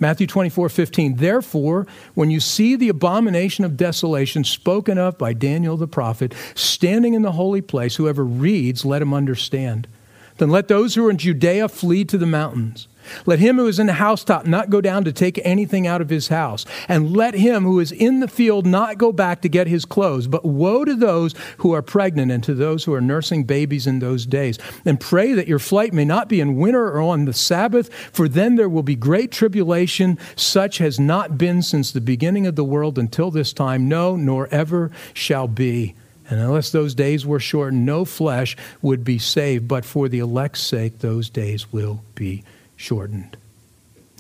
Matthew 0.01 0.29
24, 0.29 0.69
15. 0.69 1.17
Therefore, 1.17 1.87
when 2.15 2.31
you 2.31 2.39
see 2.39 2.77
the 2.77 2.89
abomination 2.89 3.65
of 3.65 3.77
desolation 3.77 4.45
spoken 4.45 4.97
of 4.97 5.19
by 5.19 5.33
Daniel 5.33 5.77
the 5.77 5.89
prophet 5.89 6.35
standing 6.55 7.15
in 7.15 7.23
the 7.23 7.33
holy 7.33 7.61
place, 7.61 7.97
whoever 7.97 8.25
reads, 8.25 8.85
let 8.85 9.03
him 9.03 9.13
understand. 9.13 9.89
Then 10.37 10.51
let 10.51 10.69
those 10.69 10.95
who 10.95 11.05
are 11.07 11.11
in 11.11 11.19
Judea 11.19 11.69
flee 11.69 12.05
to 12.05 12.17
the 12.19 12.27
mountains. 12.27 12.87
Let 13.27 13.39
him 13.39 13.57
who 13.57 13.67
is 13.67 13.79
in 13.79 13.87
the 13.87 13.95
housetop 13.95 14.47
not 14.47 14.71
go 14.71 14.81
down 14.81 15.05
to 15.05 15.13
take 15.13 15.41
anything 15.45 15.87
out 15.87 16.01
of 16.01 16.11
his 16.11 16.29
house. 16.29 16.65
And 16.89 17.17
let 17.17 17.35
him 17.35 17.65
who 17.65 17.81
is 17.81 17.93
in 17.93 18.21
the 18.21 18.29
field 18.29 18.67
not 18.67 18.99
go 18.99 19.13
back 19.13 19.43
to 19.43 19.49
get 19.49 19.67
his 19.67 19.85
clothes. 19.85 20.27
But 20.27 20.45
woe 20.45 20.85
to 20.85 20.95
those 20.95 21.35
who 21.59 21.73
are 21.73 21.83
pregnant 21.83 22.31
and 22.33 22.43
to 22.45 22.55
those 22.55 22.85
who 22.85 22.95
are 22.95 23.01
nursing 23.01 23.45
babies 23.45 23.87
in 23.87 23.99
those 23.99 24.27
days. 24.27 24.59
And 24.85 25.01
pray 25.01 25.33
that 25.33 25.49
your 25.49 25.59
flight 25.59 25.93
may 25.93 26.05
not 26.05 26.29
be 26.29 26.41
in 26.41 26.57
winter 26.57 26.89
or 26.89 27.01
on 27.01 27.25
the 27.25 27.33
Sabbath, 27.33 27.93
for 28.13 28.29
then 28.29 28.57
there 28.57 28.69
will 28.69 28.83
be 28.83 28.97
great 28.97 29.33
tribulation, 29.33 30.19
such 30.37 30.79
has 30.79 30.99
not 30.99 31.39
been 31.39 31.63
since 31.63 31.91
the 31.91 32.01
beginning 32.01 32.47
of 32.47 32.57
the 32.57 32.65
world 32.65 32.99
until 32.99 33.31
this 33.31 33.53
time, 33.53 33.89
no, 33.89 34.17
nor 34.17 34.49
ever 34.51 34.91
shall 35.15 35.49
be. 35.49 35.95
And 36.31 36.41
unless 36.41 36.71
those 36.71 36.95
days 36.95 37.25
were 37.25 37.41
shortened, 37.41 37.87
no 37.87 38.05
flesh 38.05 38.57
would 38.83 39.03
be 39.03 39.19
saved, 39.19 39.67
but 39.67 39.85
for 39.85 40.09
the 40.09 40.19
elect's 40.19 40.61
sake, 40.61 40.99
those 40.99 41.31
days 41.31 41.73
will 41.73 42.03
be 42.15 42.45
shortened. 42.79 43.37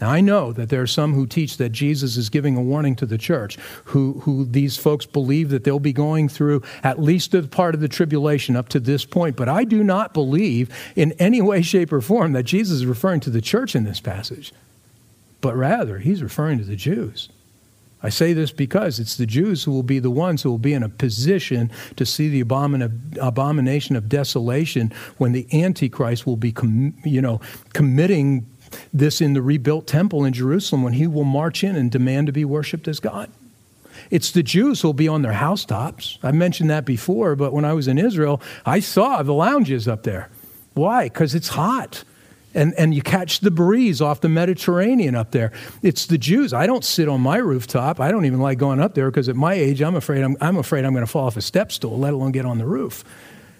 Now, 0.00 0.10
I 0.10 0.20
know 0.20 0.52
that 0.52 0.68
there 0.68 0.82
are 0.82 0.86
some 0.86 1.14
who 1.14 1.26
teach 1.26 1.56
that 1.56 1.70
Jesus 1.70 2.16
is 2.16 2.28
giving 2.28 2.56
a 2.56 2.62
warning 2.62 2.94
to 2.96 3.06
the 3.06 3.18
church, 3.18 3.56
who, 3.86 4.20
who 4.20 4.44
these 4.44 4.76
folks 4.76 5.06
believe 5.06 5.48
that 5.50 5.64
they'll 5.64 5.80
be 5.80 5.92
going 5.92 6.28
through 6.28 6.62
at 6.84 7.00
least 7.00 7.34
a 7.34 7.42
part 7.42 7.74
of 7.74 7.80
the 7.80 7.88
tribulation 7.88 8.54
up 8.54 8.68
to 8.68 8.80
this 8.80 9.04
point. 9.04 9.34
But 9.34 9.48
I 9.48 9.64
do 9.64 9.82
not 9.82 10.14
believe 10.14 10.70
in 10.94 11.12
any 11.12 11.40
way, 11.40 11.62
shape, 11.62 11.92
or 11.92 12.00
form 12.00 12.32
that 12.34 12.44
Jesus 12.44 12.78
is 12.78 12.86
referring 12.86 13.20
to 13.20 13.30
the 13.30 13.40
church 13.40 13.74
in 13.74 13.84
this 13.84 13.98
passage, 13.98 14.52
but 15.40 15.56
rather, 15.56 15.98
he's 15.98 16.22
referring 16.22 16.58
to 16.58 16.64
the 16.64 16.76
Jews. 16.76 17.28
I 18.02 18.10
say 18.10 18.32
this 18.32 18.52
because 18.52 19.00
it's 19.00 19.16
the 19.16 19.26
Jews 19.26 19.64
who 19.64 19.72
will 19.72 19.82
be 19.82 19.98
the 19.98 20.10
ones 20.10 20.42
who 20.42 20.50
will 20.50 20.58
be 20.58 20.72
in 20.72 20.82
a 20.82 20.88
position 20.88 21.70
to 21.96 22.06
see 22.06 22.28
the 22.28 22.40
abomination 22.40 23.96
of 23.96 24.08
desolation 24.08 24.92
when 25.16 25.32
the 25.32 25.46
Antichrist 25.52 26.24
will 26.24 26.36
be, 26.36 26.52
com- 26.52 26.94
you 27.04 27.20
know, 27.20 27.40
committing 27.72 28.46
this 28.92 29.20
in 29.20 29.32
the 29.32 29.42
rebuilt 29.42 29.86
temple 29.86 30.24
in 30.24 30.32
Jerusalem 30.32 30.82
when 30.82 30.92
he 30.92 31.06
will 31.06 31.24
march 31.24 31.64
in 31.64 31.74
and 31.74 31.90
demand 31.90 32.26
to 32.28 32.32
be 32.32 32.44
worshiped 32.44 32.86
as 32.86 33.00
God. 33.00 33.30
It's 34.10 34.30
the 34.30 34.44
Jews 34.44 34.80
who 34.80 34.88
will 34.88 34.94
be 34.94 35.08
on 35.08 35.22
their 35.22 35.32
housetops. 35.32 36.18
I 36.22 36.30
mentioned 36.30 36.70
that 36.70 36.84
before, 36.84 37.34
but 37.34 37.52
when 37.52 37.64
I 37.64 37.72
was 37.72 37.88
in 37.88 37.98
Israel, 37.98 38.40
I 38.64 38.78
saw 38.78 39.22
the 39.22 39.34
lounges 39.34 39.88
up 39.88 40.04
there. 40.04 40.30
Why? 40.74 41.04
Because 41.04 41.34
it's 41.34 41.48
hot 41.48 42.04
and, 42.58 42.74
and 42.74 42.92
you 42.92 43.02
catch 43.02 43.40
the 43.40 43.52
breeze 43.52 44.02
off 44.02 44.20
the 44.20 44.28
Mediterranean 44.28 45.14
up 45.14 45.30
there. 45.30 45.52
It's 45.82 46.06
the 46.06 46.18
Jews. 46.18 46.52
I 46.52 46.66
don't 46.66 46.84
sit 46.84 47.08
on 47.08 47.20
my 47.20 47.36
rooftop. 47.36 48.00
I 48.00 48.10
don't 48.10 48.24
even 48.24 48.40
like 48.40 48.58
going 48.58 48.80
up 48.80 48.94
there 48.94 49.10
because 49.10 49.28
at 49.28 49.36
my 49.36 49.54
age, 49.54 49.80
I'm 49.80 49.94
afraid 49.94 50.22
I'm, 50.22 50.36
I'm 50.40 50.56
afraid 50.56 50.84
I'm 50.84 50.92
going 50.92 51.06
to 51.06 51.10
fall 51.10 51.26
off 51.26 51.36
a 51.36 51.40
step 51.40 51.70
stool, 51.70 51.98
let 51.98 52.12
alone 52.12 52.32
get 52.32 52.44
on 52.44 52.58
the 52.58 52.66
roof. 52.66 53.04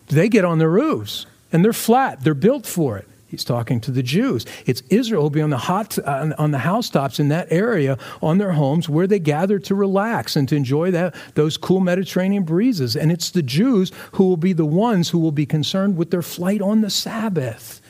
They 0.09 0.29
get 0.29 0.45
on 0.45 0.59
the 0.59 0.69
roofs 0.69 1.27
and 1.53 1.65
they're 1.65 1.73
flat. 1.73 2.25
They're 2.25 2.35
built 2.35 2.67
for 2.67 2.99
it. 2.99 3.07
He's 3.29 3.45
talking 3.45 3.79
to 3.83 3.91
the 3.91 4.03
Jews. 4.03 4.47
It's 4.65 4.83
Israel 4.89 5.25
will 5.25 5.31
be 5.31 5.43
on 5.43 5.51
the 5.51 5.59
hot 5.59 5.99
uh, 5.99 6.33
on 6.39 6.51
the 6.51 6.59
housetops 6.59 7.21
in 7.21 7.29
that 7.29 7.47
area 7.53 7.99
on 8.23 8.39
their 8.39 8.53
homes 8.53 8.89
where 8.89 9.07
they 9.07 9.19
gather 9.19 9.59
to 9.59 9.75
relax 9.75 10.35
and 10.35 10.49
to 10.49 10.57
enjoy 10.57 10.91
that 10.93 11.15
those 11.35 11.59
cool 11.59 11.81
Mediterranean 11.81 12.45
breezes. 12.45 12.97
And 12.97 13.13
it's 13.13 13.31
the 13.31 13.43
Jews 13.43 13.93
who 14.13 14.25
will 14.25 14.39
be 14.39 14.55
the 14.55 14.65
ones 14.65 15.11
who 15.11 15.19
will 15.19 15.31
be 15.31 15.45
concerned 15.45 15.99
with 15.99 16.11
their 16.11 16.23
flight 16.23 16.63
on 16.63 16.81
the 16.81 16.89
Sabbath. 16.89 17.83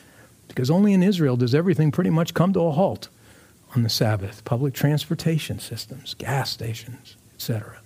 Because 0.59 0.69
only 0.69 0.91
in 0.91 1.01
Israel 1.01 1.37
does 1.37 1.55
everything 1.55 1.89
pretty 1.89 2.09
much 2.09 2.33
come 2.33 2.51
to 2.51 2.59
a 2.59 2.71
halt 2.71 3.07
on 3.77 3.83
the 3.83 3.89
Sabbath 3.89 4.43
public 4.43 4.73
transportation 4.73 5.57
systems, 5.57 6.15
gas 6.15 6.49
stations, 6.49 7.15
etc. 7.35 7.77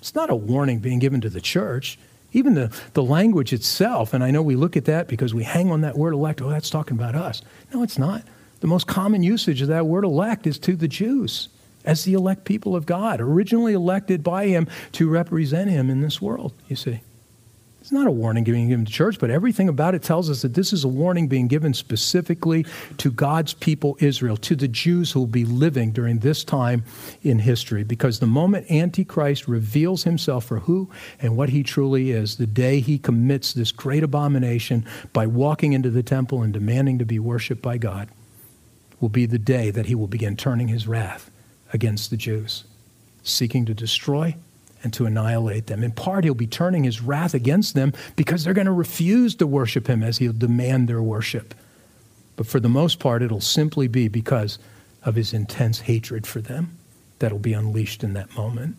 It's 0.00 0.16
not 0.16 0.28
a 0.28 0.34
warning 0.34 0.80
being 0.80 0.98
given 0.98 1.20
to 1.20 1.28
the 1.30 1.40
church. 1.40 2.00
Even 2.32 2.54
the, 2.54 2.76
the 2.94 3.02
language 3.04 3.52
itself, 3.52 4.12
and 4.12 4.24
I 4.24 4.32
know 4.32 4.42
we 4.42 4.56
look 4.56 4.76
at 4.76 4.86
that 4.86 5.06
because 5.06 5.32
we 5.32 5.44
hang 5.44 5.70
on 5.70 5.82
that 5.82 5.96
word 5.96 6.12
elect, 6.12 6.42
oh, 6.42 6.50
that's 6.50 6.68
talking 6.68 6.96
about 6.96 7.14
us. 7.14 7.42
No, 7.72 7.84
it's 7.84 7.96
not. 7.96 8.24
The 8.58 8.66
most 8.66 8.88
common 8.88 9.22
usage 9.22 9.62
of 9.62 9.68
that 9.68 9.86
word 9.86 10.02
elect 10.02 10.48
is 10.48 10.58
to 10.58 10.74
the 10.74 10.88
Jews 10.88 11.48
as 11.84 12.02
the 12.02 12.14
elect 12.14 12.44
people 12.44 12.74
of 12.74 12.86
God, 12.86 13.20
originally 13.20 13.72
elected 13.72 14.24
by 14.24 14.48
Him 14.48 14.66
to 14.94 15.08
represent 15.08 15.70
Him 15.70 15.88
in 15.88 16.00
this 16.00 16.20
world, 16.20 16.54
you 16.66 16.74
see. 16.74 17.02
It's 17.90 17.94
not 17.96 18.06
a 18.06 18.12
warning 18.12 18.44
being 18.44 18.68
given 18.68 18.84
to 18.84 18.92
church, 18.92 19.18
but 19.18 19.30
everything 19.30 19.68
about 19.68 19.96
it 19.96 20.04
tells 20.04 20.30
us 20.30 20.42
that 20.42 20.54
this 20.54 20.72
is 20.72 20.84
a 20.84 20.88
warning 20.88 21.26
being 21.26 21.48
given 21.48 21.74
specifically 21.74 22.64
to 22.98 23.10
God's 23.10 23.52
people, 23.52 23.96
Israel, 23.98 24.36
to 24.36 24.54
the 24.54 24.68
Jews 24.68 25.10
who 25.10 25.18
will 25.18 25.26
be 25.26 25.44
living 25.44 25.90
during 25.90 26.20
this 26.20 26.44
time 26.44 26.84
in 27.24 27.40
history. 27.40 27.82
Because 27.82 28.20
the 28.20 28.28
moment 28.28 28.70
Antichrist 28.70 29.48
reveals 29.48 30.04
himself 30.04 30.44
for 30.44 30.60
who 30.60 30.88
and 31.20 31.36
what 31.36 31.48
he 31.48 31.64
truly 31.64 32.12
is, 32.12 32.36
the 32.36 32.46
day 32.46 32.78
he 32.78 32.96
commits 32.96 33.52
this 33.52 33.72
great 33.72 34.04
abomination 34.04 34.86
by 35.12 35.26
walking 35.26 35.72
into 35.72 35.90
the 35.90 36.04
temple 36.04 36.44
and 36.44 36.52
demanding 36.52 36.96
to 37.00 37.04
be 37.04 37.18
worshiped 37.18 37.60
by 37.60 37.76
God, 37.76 38.08
will 39.00 39.08
be 39.08 39.26
the 39.26 39.36
day 39.36 39.72
that 39.72 39.86
he 39.86 39.96
will 39.96 40.06
begin 40.06 40.36
turning 40.36 40.68
his 40.68 40.86
wrath 40.86 41.28
against 41.72 42.10
the 42.10 42.16
Jews, 42.16 42.62
seeking 43.24 43.66
to 43.66 43.74
destroy 43.74 44.36
and 44.82 44.92
to 44.94 45.06
annihilate 45.06 45.66
them. 45.66 45.82
In 45.82 45.92
part, 45.92 46.24
he'll 46.24 46.34
be 46.34 46.46
turning 46.46 46.84
his 46.84 47.00
wrath 47.00 47.34
against 47.34 47.74
them 47.74 47.92
because 48.16 48.44
they're 48.44 48.54
going 48.54 48.66
to 48.66 48.72
refuse 48.72 49.34
to 49.36 49.46
worship 49.46 49.86
him 49.88 50.02
as 50.02 50.18
he'll 50.18 50.32
demand 50.32 50.88
their 50.88 51.02
worship. 51.02 51.54
But 52.36 52.46
for 52.46 52.60
the 52.60 52.68
most 52.68 52.98
part, 52.98 53.22
it'll 53.22 53.40
simply 53.40 53.88
be 53.88 54.08
because 54.08 54.58
of 55.02 55.14
his 55.14 55.32
intense 55.32 55.80
hatred 55.80 56.26
for 56.26 56.40
them 56.40 56.76
that'll 57.18 57.38
be 57.38 57.52
unleashed 57.52 58.02
in 58.02 58.14
that 58.14 58.34
moment. 58.34 58.76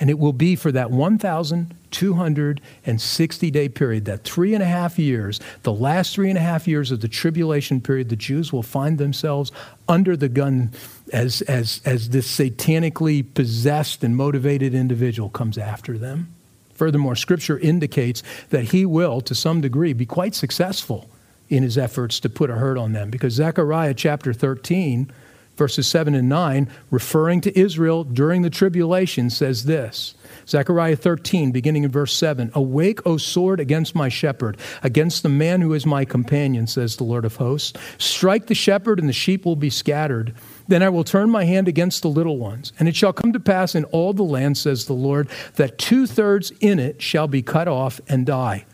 And 0.00 0.10
it 0.10 0.18
will 0.18 0.32
be 0.32 0.56
for 0.56 0.72
that 0.72 0.90
1,260 0.90 3.50
day 3.50 3.68
period, 3.68 4.04
that 4.06 4.24
three 4.24 4.54
and 4.54 4.62
a 4.62 4.66
half 4.66 4.98
years, 4.98 5.40
the 5.62 5.72
last 5.72 6.14
three 6.14 6.28
and 6.28 6.38
a 6.38 6.42
half 6.42 6.66
years 6.66 6.90
of 6.90 7.00
the 7.00 7.08
tribulation 7.08 7.80
period, 7.80 8.08
the 8.08 8.16
Jews 8.16 8.52
will 8.52 8.62
find 8.62 8.98
themselves 8.98 9.52
under 9.88 10.16
the 10.16 10.28
gun 10.28 10.72
as, 11.12 11.42
as, 11.42 11.80
as 11.84 12.10
this 12.10 12.26
satanically 12.26 13.24
possessed 13.34 14.02
and 14.02 14.16
motivated 14.16 14.74
individual 14.74 15.28
comes 15.28 15.58
after 15.58 15.98
them. 15.98 16.34
Furthermore, 16.74 17.16
Scripture 17.16 17.58
indicates 17.58 18.22
that 18.50 18.64
he 18.64 18.84
will, 18.84 19.20
to 19.20 19.34
some 19.34 19.60
degree, 19.60 19.92
be 19.92 20.06
quite 20.06 20.34
successful 20.34 21.08
in 21.48 21.62
his 21.62 21.78
efforts 21.78 22.18
to 22.20 22.28
put 22.28 22.50
a 22.50 22.54
hurt 22.54 22.76
on 22.76 22.92
them 22.92 23.10
because 23.10 23.34
Zechariah 23.34 23.94
chapter 23.94 24.32
13 24.32 25.10
verses 25.56 25.86
7 25.86 26.14
and 26.14 26.28
9, 26.28 26.68
referring 26.90 27.40
to 27.42 27.58
Israel 27.58 28.04
during 28.04 28.42
the 28.42 28.50
tribulation, 28.50 29.30
says 29.30 29.64
this 29.64 30.14
Zechariah 30.46 30.96
13, 30.96 31.52
beginning 31.52 31.84
in 31.84 31.90
verse 31.90 32.12
7 32.14 32.50
Awake, 32.54 33.06
O 33.06 33.16
sword, 33.16 33.60
against 33.60 33.94
my 33.94 34.08
shepherd, 34.08 34.56
against 34.82 35.22
the 35.22 35.28
man 35.28 35.60
who 35.60 35.72
is 35.74 35.86
my 35.86 36.04
companion, 36.04 36.66
says 36.66 36.96
the 36.96 37.04
Lord 37.04 37.24
of 37.24 37.36
hosts. 37.36 37.72
Strike 37.98 38.46
the 38.46 38.54
shepherd, 38.54 38.98
and 38.98 39.08
the 39.08 39.12
sheep 39.12 39.44
will 39.44 39.56
be 39.56 39.70
scattered. 39.70 40.34
Then 40.66 40.82
I 40.82 40.88
will 40.88 41.04
turn 41.04 41.30
my 41.30 41.44
hand 41.44 41.68
against 41.68 42.02
the 42.02 42.08
little 42.08 42.38
ones. 42.38 42.72
And 42.78 42.88
it 42.88 42.96
shall 42.96 43.12
come 43.12 43.32
to 43.32 43.40
pass 43.40 43.74
in 43.74 43.84
all 43.86 44.12
the 44.12 44.22
land, 44.22 44.56
says 44.58 44.86
the 44.86 44.94
Lord, 44.94 45.28
that 45.56 45.78
two 45.78 46.06
thirds 46.06 46.52
in 46.60 46.78
it 46.78 47.02
shall 47.02 47.28
be 47.28 47.42
cut 47.42 47.68
off 47.68 48.00
and 48.08 48.26
die, 48.26 48.64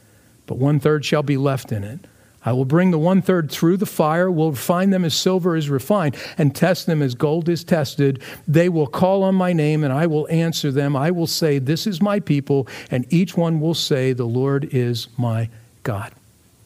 but 0.46 0.58
one 0.58 0.80
third 0.80 1.04
shall 1.04 1.22
be 1.22 1.36
left 1.36 1.72
in 1.72 1.84
it. 1.84 2.00
I 2.44 2.52
will 2.52 2.64
bring 2.64 2.90
the 2.90 2.98
one 2.98 3.20
third 3.20 3.50
through 3.50 3.76
the 3.76 3.86
fire, 3.86 4.30
will 4.30 4.52
refine 4.52 4.90
them 4.90 5.04
as 5.04 5.14
silver 5.14 5.56
is 5.56 5.68
refined, 5.68 6.16
and 6.38 6.54
test 6.54 6.86
them 6.86 7.02
as 7.02 7.14
gold 7.14 7.48
is 7.48 7.64
tested. 7.64 8.22
They 8.48 8.68
will 8.68 8.86
call 8.86 9.22
on 9.22 9.34
my 9.34 9.52
name, 9.52 9.84
and 9.84 9.92
I 9.92 10.06
will 10.06 10.26
answer 10.30 10.72
them. 10.72 10.96
I 10.96 11.10
will 11.10 11.26
say, 11.26 11.58
This 11.58 11.86
is 11.86 12.00
my 12.00 12.18
people, 12.20 12.66
and 12.90 13.04
each 13.12 13.36
one 13.36 13.60
will 13.60 13.74
say, 13.74 14.12
The 14.12 14.24
Lord 14.24 14.72
is 14.72 15.08
my 15.18 15.50
God. 15.82 16.12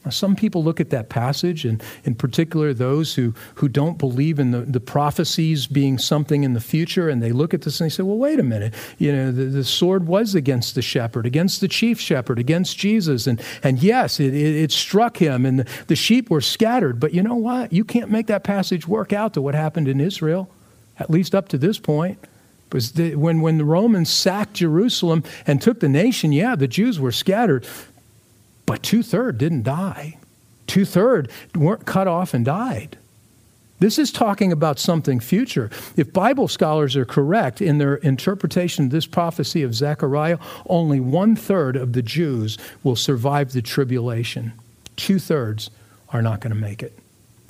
Some 0.09 0.35
people 0.35 0.63
look 0.63 0.79
at 0.79 0.89
that 0.91 1.09
passage, 1.09 1.65
and 1.65 1.81
in 2.03 2.15
particular 2.15 2.73
those 2.73 3.15
who, 3.15 3.33
who 3.55 3.67
don't 3.67 3.97
believe 3.97 4.39
in 4.39 4.51
the, 4.51 4.61
the 4.61 4.79
prophecies 4.79 5.67
being 5.67 5.97
something 5.97 6.43
in 6.43 6.53
the 6.53 6.61
future, 6.61 7.09
and 7.09 7.21
they 7.21 7.31
look 7.31 7.53
at 7.53 7.61
this 7.61 7.81
and 7.81 7.89
they 7.89 7.93
say, 7.93 8.03
well, 8.03 8.17
wait 8.17 8.39
a 8.39 8.43
minute. 8.43 8.73
You 8.97 9.11
know, 9.11 9.31
the, 9.31 9.45
the 9.45 9.63
sword 9.63 10.07
was 10.07 10.35
against 10.35 10.75
the 10.75 10.81
shepherd, 10.81 11.25
against 11.25 11.61
the 11.61 11.67
chief 11.67 11.99
shepherd, 11.99 12.39
against 12.39 12.77
Jesus. 12.77 13.27
And, 13.27 13.41
and 13.63 13.81
yes, 13.81 14.19
it, 14.19 14.33
it, 14.33 14.55
it 14.55 14.71
struck 14.71 15.17
him, 15.17 15.45
and 15.45 15.59
the, 15.59 15.67
the 15.87 15.95
sheep 15.95 16.29
were 16.29 16.41
scattered. 16.41 16.99
But 16.99 17.13
you 17.13 17.23
know 17.23 17.35
what? 17.35 17.73
You 17.73 17.83
can't 17.83 18.11
make 18.11 18.27
that 18.27 18.43
passage 18.43 18.87
work 18.87 19.13
out 19.13 19.33
to 19.33 19.41
what 19.41 19.55
happened 19.55 19.87
in 19.87 19.99
Israel, 19.99 20.49
at 20.99 21.09
least 21.09 21.33
up 21.33 21.47
to 21.49 21.57
this 21.57 21.79
point. 21.79 22.19
Because 22.69 22.93
when, 23.15 23.41
when 23.41 23.57
the 23.57 23.65
Romans 23.65 24.09
sacked 24.09 24.55
Jerusalem 24.55 25.23
and 25.45 25.61
took 25.61 25.79
the 25.79 25.89
nation, 25.89 26.31
yeah, 26.31 26.55
the 26.55 26.67
Jews 26.67 26.99
were 26.99 27.11
scattered, 27.11 27.65
but 28.65 28.83
two 28.83 29.03
thirds 29.03 29.37
didn't 29.37 29.63
die. 29.63 30.17
Two 30.67 30.85
thirds 30.85 31.31
weren't 31.53 31.85
cut 31.85 32.07
off 32.07 32.33
and 32.33 32.45
died. 32.45 32.97
This 33.79 33.99
is 33.99 34.11
talking 34.11 34.51
about 34.51 34.79
something 34.79 35.19
future. 35.19 35.69
If 35.97 36.13
Bible 36.13 36.47
scholars 36.47 36.95
are 36.95 37.05
correct 37.05 37.61
in 37.61 37.77
their 37.77 37.95
interpretation 37.95 38.85
of 38.85 38.91
this 38.91 39.05
prophecy 39.05 39.63
of 39.63 39.75
Zechariah, 39.75 40.39
only 40.67 40.99
one 41.01 41.35
third 41.35 41.75
of 41.75 41.93
the 41.93 42.01
Jews 42.01 42.57
will 42.83 42.95
survive 42.95 43.51
the 43.51 43.61
tribulation. 43.61 44.53
Two 44.95 45.19
thirds 45.19 45.69
are 46.09 46.21
not 46.21 46.39
going 46.39 46.53
to 46.53 46.59
make 46.59 46.81
it. 46.81 46.97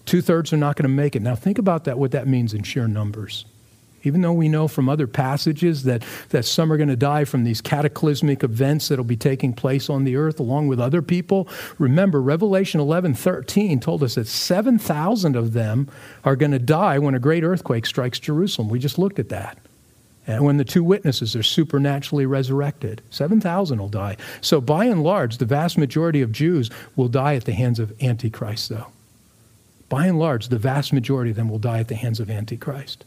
Two 0.05 0.21
thirds 0.21 0.51
are 0.51 0.57
not 0.57 0.75
going 0.75 0.83
to 0.83 0.89
make 0.89 1.15
it. 1.15 1.21
Now, 1.21 1.35
think 1.35 1.59
about 1.59 1.83
that, 1.85 1.99
what 1.99 2.11
that 2.11 2.27
means 2.27 2.53
in 2.53 2.63
sheer 2.63 2.87
numbers. 2.87 3.45
Even 4.05 4.21
though 4.21 4.33
we 4.33 4.49
know 4.49 4.67
from 4.67 4.87
other 4.87 5.07
passages 5.07 5.83
that, 5.83 6.03
that 6.29 6.45
some 6.45 6.71
are 6.71 6.77
going 6.77 6.89
to 6.89 6.95
die 6.95 7.25
from 7.25 7.43
these 7.43 7.61
cataclysmic 7.61 8.43
events 8.43 8.87
that 8.87 8.97
will 8.97 9.03
be 9.03 9.17
taking 9.17 9.53
place 9.53 9.89
on 9.89 10.03
the 10.03 10.15
earth 10.15 10.39
along 10.39 10.67
with 10.67 10.79
other 10.79 11.01
people, 11.01 11.47
remember 11.79 12.21
Revelation 12.21 12.79
11 12.79 13.13
13 13.15 13.79
told 13.79 14.03
us 14.03 14.15
that 14.15 14.27
7,000 14.27 15.35
of 15.35 15.53
them 15.53 15.89
are 16.23 16.35
going 16.35 16.51
to 16.51 16.59
die 16.59 16.99
when 16.99 17.15
a 17.15 17.19
great 17.19 17.43
earthquake 17.43 17.85
strikes 17.85 18.19
Jerusalem. 18.19 18.69
We 18.69 18.79
just 18.79 18.97
looked 18.97 19.19
at 19.19 19.29
that. 19.29 19.57
And 20.27 20.43
when 20.43 20.57
the 20.57 20.65
two 20.65 20.83
witnesses 20.83 21.35
are 21.35 21.43
supernaturally 21.43 22.25
resurrected, 22.25 23.01
7,000 23.11 23.79
will 23.79 23.89
die. 23.89 24.17
So, 24.41 24.59
by 24.59 24.85
and 24.85 25.03
large, 25.03 25.37
the 25.37 25.45
vast 25.45 25.77
majority 25.77 26.21
of 26.21 26.31
Jews 26.31 26.71
will 26.95 27.07
die 27.07 27.35
at 27.35 27.45
the 27.45 27.53
hands 27.53 27.79
of 27.79 27.93
Antichrist, 28.01 28.69
though. 28.69 28.87
By 29.87 30.07
and 30.07 30.17
large, 30.17 30.47
the 30.47 30.57
vast 30.57 30.91
majority 30.91 31.29
of 31.29 31.37
them 31.37 31.49
will 31.49 31.59
die 31.59 31.79
at 31.79 31.89
the 31.89 31.95
hands 31.95 32.19
of 32.19 32.29
Antichrist. 32.31 33.05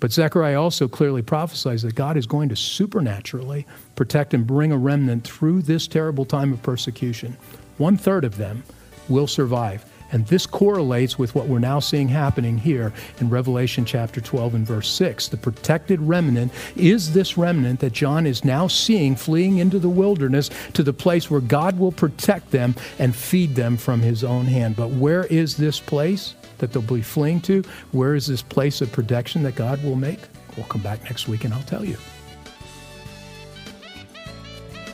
But 0.00 0.12
Zechariah 0.12 0.60
also 0.60 0.86
clearly 0.86 1.22
prophesies 1.22 1.82
that 1.82 1.94
God 1.94 2.16
is 2.16 2.26
going 2.26 2.48
to 2.50 2.56
supernaturally 2.56 3.66
protect 3.96 4.32
and 4.32 4.46
bring 4.46 4.70
a 4.70 4.78
remnant 4.78 5.24
through 5.24 5.62
this 5.62 5.88
terrible 5.88 6.24
time 6.24 6.52
of 6.52 6.62
persecution. 6.62 7.36
One 7.78 7.96
third 7.96 8.24
of 8.24 8.36
them 8.36 8.62
will 9.08 9.26
survive. 9.26 9.84
And 10.10 10.26
this 10.26 10.46
correlates 10.46 11.18
with 11.18 11.34
what 11.34 11.48
we're 11.48 11.58
now 11.58 11.80
seeing 11.80 12.08
happening 12.08 12.56
here 12.56 12.92
in 13.20 13.28
Revelation 13.28 13.84
chapter 13.84 14.20
12 14.20 14.54
and 14.54 14.66
verse 14.66 14.90
6. 14.90 15.28
The 15.28 15.36
protected 15.36 16.00
remnant 16.00 16.52
is 16.76 17.12
this 17.12 17.36
remnant 17.36 17.80
that 17.80 17.92
John 17.92 18.26
is 18.26 18.44
now 18.44 18.68
seeing 18.68 19.16
fleeing 19.16 19.58
into 19.58 19.78
the 19.78 19.88
wilderness 19.88 20.48
to 20.72 20.82
the 20.82 20.94
place 20.94 21.30
where 21.30 21.42
God 21.42 21.78
will 21.78 21.92
protect 21.92 22.52
them 22.52 22.74
and 22.98 23.14
feed 23.14 23.54
them 23.54 23.76
from 23.76 24.00
his 24.00 24.24
own 24.24 24.46
hand. 24.46 24.76
But 24.76 24.90
where 24.90 25.24
is 25.24 25.56
this 25.56 25.78
place? 25.78 26.34
That 26.58 26.72
they'll 26.72 26.82
be 26.82 27.02
fleeing 27.02 27.40
to? 27.42 27.62
Where 27.92 28.14
is 28.14 28.26
this 28.26 28.42
place 28.42 28.80
of 28.80 28.92
protection 28.92 29.42
that 29.44 29.54
God 29.54 29.82
will 29.82 29.96
make? 29.96 30.20
We'll 30.56 30.66
come 30.66 30.82
back 30.82 31.04
next 31.04 31.28
week 31.28 31.44
and 31.44 31.54
I'll 31.54 31.62
tell 31.62 31.84
you. 31.84 31.96